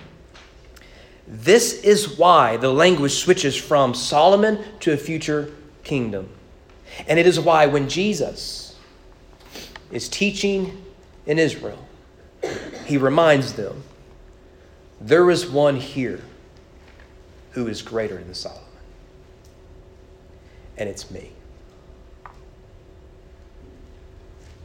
This 1.27 1.83
is 1.83 2.18
why 2.18 2.57
the 2.57 2.72
language 2.72 3.12
switches 3.12 3.57
from 3.57 3.94
Solomon 3.94 4.62
to 4.81 4.92
a 4.92 4.96
future 4.96 5.53
kingdom. 5.83 6.29
And 7.09 7.18
it 7.18 7.27
is 7.27 7.40
why 7.40 7.66
when 7.66 7.88
Jesus 7.88 8.77
is 9.90 10.09
teaching 10.09 10.85
in 11.27 11.38
Israel, 11.38 11.85
he 12.85 12.96
reminds 12.96 13.55
them 13.55 13.83
there 15.01 15.31
is 15.31 15.46
one 15.46 15.77
here 15.77 16.22
who 17.53 17.66
is 17.66 17.83
greater 17.83 18.16
than 18.16 18.35
Solomon, 18.35 18.62
and 20.79 20.89
it's 20.89 21.11
me. 21.11 21.31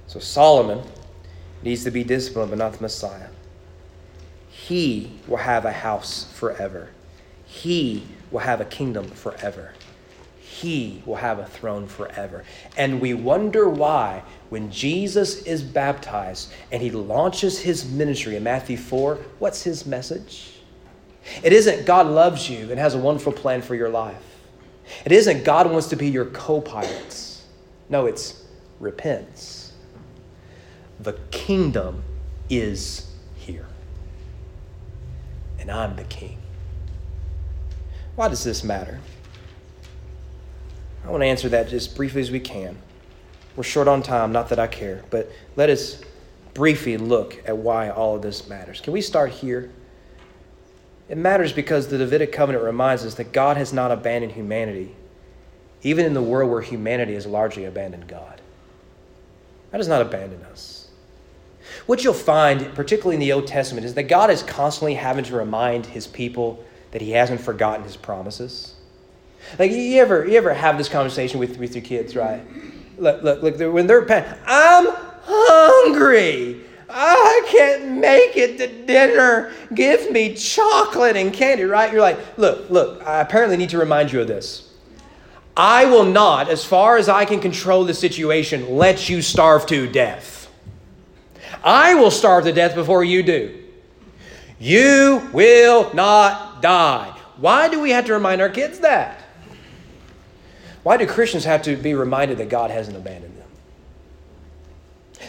So 0.07 0.19
Solomon 0.19 0.83
needs 1.63 1.83
to 1.85 1.91
be 1.91 2.03
disciplined, 2.03 2.49
but 2.49 2.59
not 2.59 2.73
the 2.73 2.81
Messiah. 2.81 3.29
He 4.49 5.11
will 5.27 5.37
have 5.37 5.65
a 5.65 5.71
house 5.71 6.25
forever. 6.33 6.89
He 7.45 8.03
will 8.29 8.39
have 8.39 8.61
a 8.61 8.65
kingdom 8.65 9.07
forever. 9.07 9.73
He 10.39 11.01
will 11.05 11.15
have 11.15 11.39
a 11.39 11.45
throne 11.45 11.87
forever. 11.87 12.43
And 12.77 12.99
we 12.99 13.13
wonder 13.13 13.69
why, 13.69 14.23
when 14.49 14.69
Jesus 14.69 15.43
is 15.43 15.63
baptized 15.63 16.51
and 16.71 16.81
he 16.81 16.91
launches 16.91 17.59
his 17.59 17.89
ministry 17.89 18.35
in 18.35 18.43
Matthew 18.43 18.77
4, 18.77 19.15
what's 19.39 19.63
his 19.63 19.85
message? 19.85 20.59
It 21.41 21.53
isn't 21.53 21.85
God 21.85 22.07
loves 22.07 22.49
you 22.49 22.69
and 22.69 22.79
has 22.79 22.95
a 22.95 22.97
wonderful 22.97 23.31
plan 23.31 23.61
for 23.61 23.75
your 23.75 23.89
life. 23.89 24.30
It 25.05 25.11
isn't 25.11 25.43
God 25.43 25.69
wants 25.71 25.87
to 25.87 25.95
be 25.95 26.09
your 26.09 26.25
co 26.25 26.61
pilot. 26.61 27.41
No, 27.89 28.05
it's 28.05 28.43
repents. 28.79 29.73
The 30.99 31.13
kingdom 31.31 32.03
is 32.49 33.11
here. 33.35 33.65
And 35.59 35.71
I'm 35.71 35.95
the 35.95 36.03
king. 36.03 36.37
Why 38.15 38.27
does 38.27 38.43
this 38.43 38.63
matter? 38.63 38.99
I 41.05 41.09
want 41.09 41.21
to 41.21 41.27
answer 41.27 41.49
that 41.49 41.69
just 41.69 41.95
briefly 41.95 42.21
as 42.21 42.29
we 42.29 42.39
can. 42.39 42.77
We're 43.55 43.63
short 43.63 43.87
on 43.87 44.03
time, 44.03 44.31
not 44.31 44.49
that 44.49 44.59
I 44.59 44.67
care, 44.67 45.03
but 45.09 45.31
let 45.55 45.69
us 45.69 46.01
briefly 46.53 46.97
look 46.97 47.41
at 47.47 47.57
why 47.57 47.89
all 47.89 48.15
of 48.15 48.21
this 48.21 48.47
matters. 48.47 48.81
Can 48.81 48.93
we 48.93 49.01
start 49.01 49.31
here? 49.31 49.71
It 51.11 51.17
matters 51.17 51.51
because 51.51 51.89
the 51.89 51.97
Davidic 51.97 52.31
covenant 52.31 52.63
reminds 52.63 53.03
us 53.03 53.15
that 53.15 53.33
God 53.33 53.57
has 53.57 53.73
not 53.73 53.91
abandoned 53.91 54.31
humanity, 54.31 54.95
even 55.83 56.05
in 56.05 56.13
the 56.13 56.21
world 56.21 56.49
where 56.49 56.61
humanity 56.61 57.15
has 57.15 57.27
largely 57.27 57.65
abandoned 57.65 58.07
God. 58.07 58.39
God 59.73 59.77
does 59.77 59.89
not 59.89 60.01
abandon 60.01 60.41
us. 60.43 60.87
What 61.85 62.05
you'll 62.05 62.13
find, 62.13 62.73
particularly 62.75 63.15
in 63.15 63.19
the 63.19 63.33
Old 63.33 63.45
Testament, 63.45 63.85
is 63.85 63.93
that 63.95 64.03
God 64.03 64.29
is 64.29 64.41
constantly 64.41 64.93
having 64.93 65.25
to 65.25 65.35
remind 65.35 65.85
his 65.85 66.07
people 66.07 66.63
that 66.91 67.01
he 67.01 67.11
hasn't 67.11 67.41
forgotten 67.41 67.83
his 67.83 67.97
promises. 67.97 68.75
Like 69.59 69.71
you 69.71 69.99
ever 69.99 70.25
you 70.25 70.37
ever 70.37 70.53
have 70.53 70.77
this 70.77 70.87
conversation 70.87 71.41
with, 71.41 71.57
with 71.57 71.75
your 71.75 71.83
kids, 71.83 72.15
right? 72.15 72.41
Look, 72.97 73.21
look, 73.21 73.43
look, 73.43 73.73
when 73.73 73.85
they're 73.85 74.09
I'm 74.45 74.87
hungry. 75.23 76.61
I 76.93 77.47
can't 77.47 77.97
make 77.97 78.35
it 78.37 78.57
to 78.57 78.67
dinner. 78.85 79.53
Give 79.73 80.11
me 80.11 80.33
chocolate 80.33 81.15
and 81.15 81.33
candy, 81.33 81.63
right? 81.63 81.91
You're 81.91 82.01
like, 82.01 82.37
look, 82.37 82.69
look, 82.69 83.05
I 83.05 83.21
apparently 83.21 83.57
need 83.57 83.69
to 83.69 83.77
remind 83.77 84.11
you 84.11 84.21
of 84.21 84.27
this. 84.27 84.71
I 85.55 85.85
will 85.85 86.05
not, 86.05 86.49
as 86.49 86.63
far 86.63 86.97
as 86.97 87.09
I 87.09 87.25
can 87.25 87.39
control 87.39 87.83
the 87.83 87.93
situation, 87.93 88.77
let 88.77 89.09
you 89.09 89.21
starve 89.21 89.65
to 89.67 89.89
death. 89.91 90.49
I 91.63 91.95
will 91.95 92.11
starve 92.11 92.45
to 92.45 92.53
death 92.53 92.73
before 92.73 93.03
you 93.03 93.21
do. 93.21 93.63
You 94.59 95.29
will 95.33 95.93
not 95.93 96.61
die. 96.61 97.17
Why 97.37 97.69
do 97.69 97.81
we 97.81 97.91
have 97.91 98.05
to 98.05 98.13
remind 98.13 98.41
our 98.41 98.49
kids 98.49 98.79
that? 98.79 99.23
Why 100.83 100.97
do 100.97 101.05
Christians 101.05 101.45
have 101.45 101.61
to 101.63 101.75
be 101.75 101.93
reminded 101.93 102.37
that 102.39 102.49
God 102.49 102.71
hasn't 102.71 102.97
abandoned 102.97 103.37
them? 103.37 103.47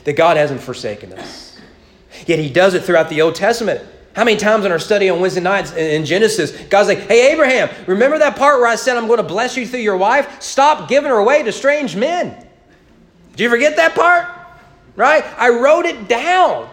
That 0.05 0.15
God 0.15 0.37
hasn't 0.37 0.61
forsaken 0.61 1.13
us? 1.13 1.52
Yet 2.27 2.39
He 2.39 2.51
does 2.51 2.75
it 2.75 2.85
throughout 2.85 3.09
the 3.09 3.23
Old 3.23 3.35
Testament. 3.35 3.81
How 4.15 4.25
many 4.25 4.37
times 4.37 4.67
in 4.67 4.73
our 4.73 4.79
study 4.79 5.09
on 5.09 5.21
Wednesday 5.21 5.41
nights 5.41 5.73
in 5.73 6.05
Genesis, 6.05 6.51
God's 6.67 6.89
like, 6.89 6.99
hey, 7.01 7.33
Abraham, 7.33 7.71
remember 7.87 8.19
that 8.19 8.37
part 8.37 8.61
where 8.61 8.69
I 8.69 8.77
said 8.77 8.97
I'm 8.99 9.07
going 9.07 9.17
to 9.17 9.23
bless 9.23 9.57
you 9.57 9.67
through 9.67 9.81
your 9.81 9.97
wife? 9.97 10.43
Stop 10.43 10.89
giving 10.89 11.11
her 11.11 11.17
away 11.17 11.43
to 11.43 11.53
strange 11.53 11.97
men. 11.97 12.47
Did 13.31 13.41
you 13.45 13.51
forget 13.51 13.77
that 13.77 13.95
part? 13.95 14.29
Right? 14.97 15.25
I 15.39 15.49
wrote 15.49 15.87
it 15.87 16.09
down. 16.09 16.69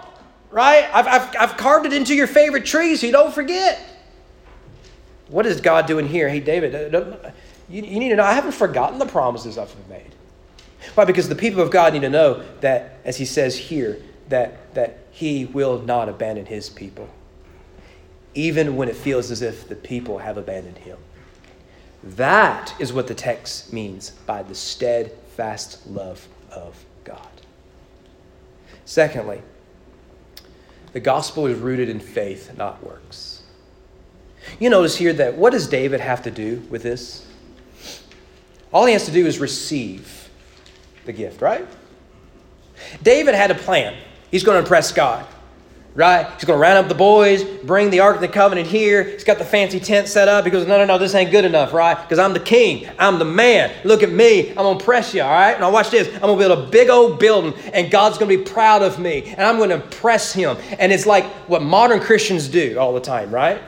Right? 0.52 0.90
I've, 0.94 1.08
I've, 1.08 1.36
I've 1.40 1.58
carved 1.58 1.86
it 1.86 1.94
into 1.94 2.14
your 2.14 2.28
favorite 2.28 2.66
tree 2.66 2.98
so 2.98 3.06
you 3.06 3.14
don't 3.14 3.34
forget. 3.34 3.80
What 5.30 5.46
is 5.46 5.62
God 5.62 5.86
doing 5.86 6.08
here? 6.08 6.28
Hey, 6.28 6.42
David, 6.42 6.94
uh, 6.94 7.32
you, 7.70 7.84
you 7.84 8.00
need 8.00 8.10
to 8.10 8.16
know 8.16 8.24
I 8.24 8.34
haven't 8.34 8.54
forgotten 8.54 9.00
the 9.00 9.06
promises 9.06 9.58
I've 9.58 9.74
made. 9.88 10.14
Why? 10.96 11.06
Because 11.06 11.30
the 11.30 11.36
people 11.36 11.62
of 11.62 11.72
God 11.72 11.94
need 11.94 12.02
to 12.02 12.10
know 12.10 12.44
that, 12.62 13.00
as 13.06 13.16
he 13.16 13.26
says 13.26 13.56
here, 13.56 14.02
that, 14.28 14.69
that 14.80 14.98
he 15.12 15.44
will 15.44 15.82
not 15.82 16.08
abandon 16.08 16.46
his 16.46 16.70
people, 16.70 17.10
even 18.34 18.78
when 18.78 18.88
it 18.88 18.96
feels 18.96 19.30
as 19.30 19.42
if 19.42 19.68
the 19.68 19.76
people 19.76 20.20
have 20.20 20.38
abandoned 20.38 20.78
him. 20.78 20.98
That 22.02 22.74
is 22.80 22.94
what 22.94 23.08
the 23.08 23.14
text 23.14 23.74
means 23.74 24.12
by 24.26 24.42
the 24.42 24.56
steadfast 24.56 25.86
love 25.86 26.26
of 26.50 26.82
God. 27.04 27.28
Secondly, 28.86 29.42
the 30.94 31.02
gospel 31.02 31.46
is 31.48 31.60
rooted 31.60 31.90
in 31.90 32.00
faith, 32.00 32.58
not 32.58 32.82
works. 32.82 33.44
You 34.62 34.70
notice 34.70 34.96
here 34.96 35.12
that 35.12 35.36
what 35.36 35.52
does 35.52 35.68
David 35.68 36.00
have 36.00 36.24
to 36.24 36.32
do 36.32 36.66
with 36.70 36.84
this? 36.84 37.28
All 38.72 38.86
he 38.86 38.94
has 38.94 39.04
to 39.08 39.12
do 39.12 39.28
is 39.28 39.40
receive 39.40 40.30
the 41.04 41.12
gift, 41.12 41.42
right? 41.42 41.68
David 43.04 43.36
had 43.36 43.52
a 43.52 43.56
plan. 43.56 43.94
He's 44.32 44.44
going 44.44 44.56
to 44.56 44.60
impress 44.60 44.92
God, 44.92 45.26
right? 45.96 46.26
He's 46.34 46.46
going 46.46 46.58
to 46.58 46.62
round 46.62 46.78
up 46.78 46.88
the 46.88 46.96
boys, 46.96 47.44
bring 47.44 47.90
the 47.90 48.02
Ark 48.02 48.16
of 48.16 48.22
the 48.22 48.28
Covenant 48.28 48.68
here. 48.68 49.04
He's 49.04 49.24
got 49.24 49.38
the 49.38 49.46
fancy 49.46 49.80
tent 49.80 50.08
set 50.08 50.28
up. 50.28 50.46
He 50.46 50.52
goes, 50.52 50.68
No, 50.68 50.78
no, 50.78 50.86
no, 50.86 50.98
this 50.98 51.16
ain't 51.16 51.32
good 51.32 51.46
enough, 51.46 51.74
right? 51.74 51.96
Because 51.96 52.20
I'm 52.20 52.34
the 52.34 52.40
king. 52.40 52.90
I'm 53.00 53.20
the 53.20 53.26
man. 53.26 53.72
Look 53.84 54.04
at 54.04 54.12
me. 54.12 54.50
I'm 54.50 54.56
going 54.56 54.78
to 54.78 54.82
impress 54.82 55.14
you, 55.14 55.22
all 55.22 55.32
right? 55.32 55.60
Now, 55.60 55.72
watch 55.72 55.90
this. 55.90 56.08
I'm 56.16 56.22
going 56.22 56.40
to 56.40 56.48
build 56.48 56.68
a 56.68 56.70
big 56.70 56.90
old 56.90 57.20
building, 57.20 57.54
and 57.74 57.90
God's 57.90 58.18
going 58.18 58.30
to 58.30 58.38
be 58.38 58.44
proud 58.44 58.82
of 58.82 59.00
me, 59.00 59.24
and 59.24 59.42
I'm 59.42 59.58
going 59.58 59.70
to 59.70 59.76
impress 59.76 60.34
him. 60.34 60.58
And 60.78 60.92
it's 60.92 61.06
like 61.06 61.26
what 61.48 61.64
modern 61.64 62.00
Christians 62.00 62.48
do 62.48 62.78
all 62.78 62.94
the 62.94 63.02
time, 63.02 63.32
right? 63.32 63.62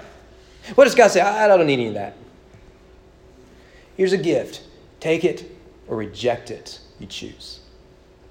What 0.76 0.86
does 0.86 0.96
God 0.96 1.10
say? 1.10 1.22
I 1.22 1.48
don't 1.48 1.66
need 1.66 1.74
any 1.74 1.88
of 1.88 1.94
that. 1.96 2.16
Here's 3.98 4.14
a 4.14 4.18
gift 4.18 4.62
Take 5.02 5.26
it 5.26 5.52
or 5.88 5.98
reject 5.98 6.52
it. 6.52 6.80
You 7.00 7.08
choose. 7.08 7.60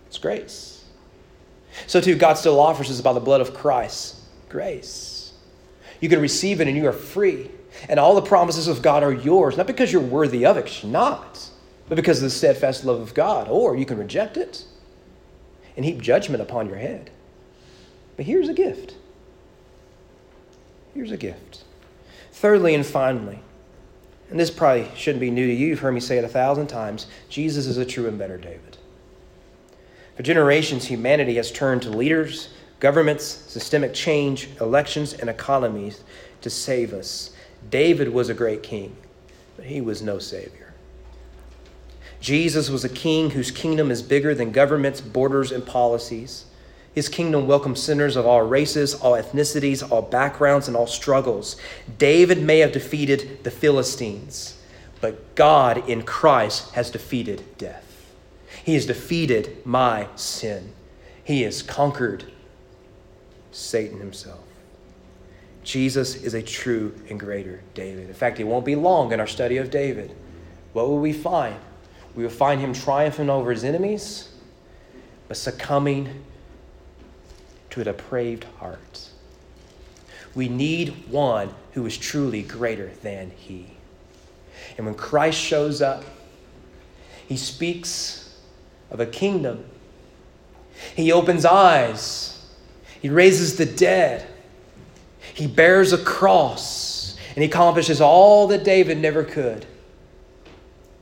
It's 0.06 0.16
grace. 0.18 0.69
So, 1.86 2.00
too, 2.00 2.16
God 2.16 2.34
still 2.34 2.58
offers 2.58 2.90
us 2.90 3.00
by 3.00 3.12
the 3.12 3.20
blood 3.20 3.40
of 3.40 3.54
Christ 3.54 4.16
grace. 4.48 5.32
You 6.00 6.08
can 6.08 6.20
receive 6.20 6.60
it 6.60 6.68
and 6.68 6.76
you 6.76 6.86
are 6.86 6.92
free. 6.92 7.50
And 7.88 7.98
all 7.98 8.14
the 8.14 8.22
promises 8.22 8.68
of 8.68 8.82
God 8.82 9.02
are 9.02 9.12
yours, 9.12 9.56
not 9.56 9.66
because 9.66 9.92
you're 9.92 10.02
worthy 10.02 10.44
of 10.44 10.56
it, 10.56 10.82
not, 10.84 11.48
but 11.88 11.94
because 11.94 12.18
of 12.18 12.24
the 12.24 12.30
steadfast 12.30 12.84
love 12.84 13.00
of 13.00 13.14
God. 13.14 13.48
Or 13.48 13.76
you 13.76 13.86
can 13.86 13.96
reject 13.96 14.36
it 14.36 14.64
and 15.76 15.84
heap 15.84 16.00
judgment 16.00 16.42
upon 16.42 16.66
your 16.66 16.76
head. 16.76 17.10
But 18.16 18.26
here's 18.26 18.48
a 18.48 18.54
gift. 18.54 18.96
Here's 20.94 21.12
a 21.12 21.16
gift. 21.16 21.64
Thirdly 22.32 22.74
and 22.74 22.84
finally, 22.84 23.40
and 24.30 24.38
this 24.38 24.50
probably 24.50 24.88
shouldn't 24.94 25.20
be 25.20 25.30
new 25.30 25.46
to 25.46 25.52
you, 25.52 25.68
you've 25.68 25.80
heard 25.80 25.92
me 25.92 26.00
say 26.00 26.18
it 26.18 26.24
a 26.24 26.28
thousand 26.28 26.66
times 26.66 27.06
Jesus 27.28 27.66
is 27.66 27.76
a 27.76 27.84
true 27.84 28.08
and 28.08 28.18
better 28.18 28.36
David. 28.36 28.76
For 30.16 30.22
generations, 30.22 30.86
humanity 30.86 31.36
has 31.36 31.50
turned 31.50 31.82
to 31.82 31.90
leaders, 31.90 32.50
governments, 32.78 33.24
systemic 33.24 33.94
change, 33.94 34.48
elections, 34.60 35.12
and 35.12 35.30
economies 35.30 36.02
to 36.42 36.50
save 36.50 36.92
us. 36.92 37.30
David 37.70 38.08
was 38.08 38.28
a 38.28 38.34
great 38.34 38.62
king, 38.62 38.96
but 39.56 39.66
he 39.66 39.80
was 39.80 40.02
no 40.02 40.18
savior. 40.18 40.72
Jesus 42.20 42.68
was 42.68 42.84
a 42.84 42.88
king 42.88 43.30
whose 43.30 43.50
kingdom 43.50 43.90
is 43.90 44.02
bigger 44.02 44.34
than 44.34 44.52
governments, 44.52 45.00
borders, 45.00 45.52
and 45.52 45.64
policies. 45.64 46.44
His 46.94 47.08
kingdom 47.08 47.46
welcomes 47.46 47.82
sinners 47.82 48.16
of 48.16 48.26
all 48.26 48.42
races, 48.42 48.94
all 48.94 49.12
ethnicities, 49.12 49.88
all 49.90 50.02
backgrounds, 50.02 50.68
and 50.68 50.76
all 50.76 50.86
struggles. 50.86 51.56
David 51.98 52.42
may 52.42 52.58
have 52.58 52.72
defeated 52.72 53.42
the 53.44 53.50
Philistines, 53.50 54.58
but 55.00 55.34
God 55.34 55.88
in 55.88 56.02
Christ 56.02 56.72
has 56.72 56.90
defeated 56.90 57.42
death. 57.56 57.89
He 58.70 58.74
has 58.74 58.86
defeated 58.86 59.66
my 59.66 60.06
sin. 60.14 60.72
He 61.24 61.42
has 61.42 61.60
conquered 61.60 62.30
Satan 63.50 63.98
himself. 63.98 64.44
Jesus 65.64 66.14
is 66.14 66.34
a 66.34 66.42
true 66.42 66.94
and 67.08 67.18
greater 67.18 67.62
David. 67.74 68.06
In 68.06 68.14
fact, 68.14 68.38
it 68.38 68.44
won't 68.44 68.64
be 68.64 68.76
long 68.76 69.10
in 69.10 69.18
our 69.18 69.26
study 69.26 69.56
of 69.56 69.72
David. 69.72 70.14
What 70.72 70.86
will 70.86 71.00
we 71.00 71.12
find? 71.12 71.56
We 72.14 72.22
will 72.22 72.30
find 72.30 72.60
him 72.60 72.72
triumphing 72.72 73.28
over 73.28 73.50
his 73.50 73.64
enemies, 73.64 74.28
but 75.26 75.36
succumbing 75.36 76.22
to 77.70 77.80
a 77.80 77.84
depraved 77.84 78.44
heart. 78.60 79.08
We 80.36 80.48
need 80.48 81.08
one 81.08 81.52
who 81.72 81.84
is 81.86 81.98
truly 81.98 82.42
greater 82.42 82.92
than 83.02 83.32
he. 83.32 83.66
And 84.78 84.86
when 84.86 84.94
Christ 84.94 85.40
shows 85.40 85.82
up, 85.82 86.04
he 87.26 87.36
speaks 87.36 88.29
of 88.90 89.00
a 89.00 89.06
kingdom. 89.06 89.64
He 90.96 91.12
opens 91.12 91.44
eyes. 91.44 92.44
He 93.00 93.08
raises 93.08 93.56
the 93.56 93.66
dead. 93.66 94.26
He 95.34 95.46
bears 95.46 95.92
a 95.92 95.98
cross. 95.98 97.16
And 97.34 97.42
he 97.42 97.48
accomplishes 97.48 98.00
all 98.00 98.48
that 98.48 98.64
David 98.64 98.98
never 98.98 99.24
could. 99.24 99.66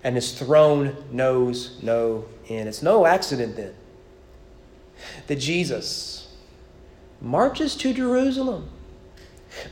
And 0.04 0.14
his 0.14 0.32
throne 0.32 0.96
knows 1.10 1.78
no 1.82 2.26
end. 2.48 2.68
It's 2.68 2.82
no 2.82 3.06
accident 3.06 3.56
then 3.56 3.74
that 5.26 5.36
Jesus 5.36 6.28
marches 7.20 7.74
to 7.76 7.92
Jerusalem, 7.92 8.68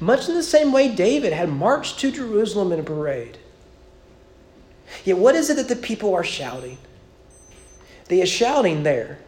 much 0.00 0.28
in 0.28 0.34
the 0.34 0.42
same 0.42 0.72
way 0.72 0.94
David 0.94 1.32
had 1.32 1.48
marched 1.48 1.98
to 2.00 2.10
Jerusalem 2.10 2.72
in 2.72 2.80
a 2.80 2.82
parade. 2.82 3.38
Yet, 5.04 5.18
what 5.18 5.34
is 5.34 5.50
it 5.50 5.56
that 5.56 5.68
the 5.68 5.76
people 5.76 6.14
are 6.14 6.24
shouting? 6.24 6.78
They 8.08 8.22
are 8.22 8.26
shouting 8.26 8.82
there 8.82 9.18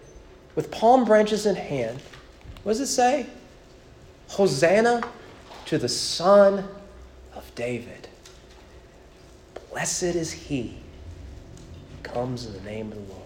with 0.54 0.70
palm 0.70 1.04
branches 1.04 1.46
in 1.46 1.56
hand. 1.56 2.00
What 2.62 2.72
does 2.72 2.80
it 2.80 2.86
say? 2.86 3.26
Hosanna 4.28 5.02
to 5.66 5.78
the 5.78 5.88
Son 5.88 6.68
of 7.34 7.54
David. 7.54 8.08
Blessed 9.70 10.02
is 10.02 10.32
he 10.32 10.78
who 11.90 12.02
comes 12.02 12.46
in 12.46 12.52
the 12.52 12.60
name 12.60 12.92
of 12.92 12.98
the 13.06 13.12
Lord. 13.12 13.22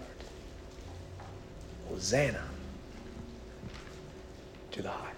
Hosanna 1.88 2.42
to 4.70 4.82
the 4.82 4.90
highest. 4.90 5.12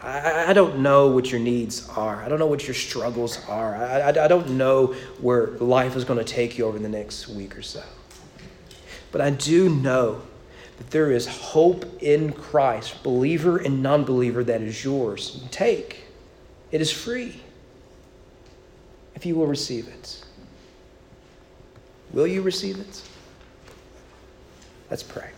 I, 0.00 0.50
I 0.50 0.52
don't 0.52 0.78
know 0.78 1.08
what 1.08 1.30
your 1.32 1.40
needs 1.40 1.88
are. 1.90 2.22
I 2.22 2.28
don't 2.28 2.38
know 2.38 2.46
what 2.46 2.66
your 2.68 2.74
struggles 2.74 3.44
are. 3.48 3.74
I, 3.74 4.00
I, 4.00 4.24
I 4.24 4.28
don't 4.28 4.50
know 4.50 4.94
where 5.20 5.48
life 5.58 5.96
is 5.96 6.04
going 6.04 6.18
to 6.18 6.24
take 6.24 6.56
you 6.56 6.66
over 6.66 6.78
the 6.78 6.88
next 6.88 7.28
week 7.28 7.58
or 7.58 7.62
so. 7.62 7.82
But 9.10 9.20
I 9.20 9.30
do 9.30 9.68
know 9.68 10.22
that 10.76 10.90
there 10.90 11.10
is 11.10 11.26
hope 11.26 11.84
in 12.02 12.32
Christ, 12.32 13.02
believer 13.02 13.58
and 13.58 13.82
non 13.82 14.04
believer, 14.04 14.44
that 14.44 14.60
is 14.60 14.84
yours. 14.84 15.44
Take, 15.50 16.04
it 16.70 16.80
is 16.80 16.90
free 16.90 17.40
if 19.14 19.26
you 19.26 19.34
will 19.34 19.46
receive 19.46 19.88
it. 19.88 20.24
Will 22.12 22.26
you 22.26 22.42
receive 22.42 22.78
it? 22.78 23.02
Let's 24.90 25.02
pray. 25.02 25.30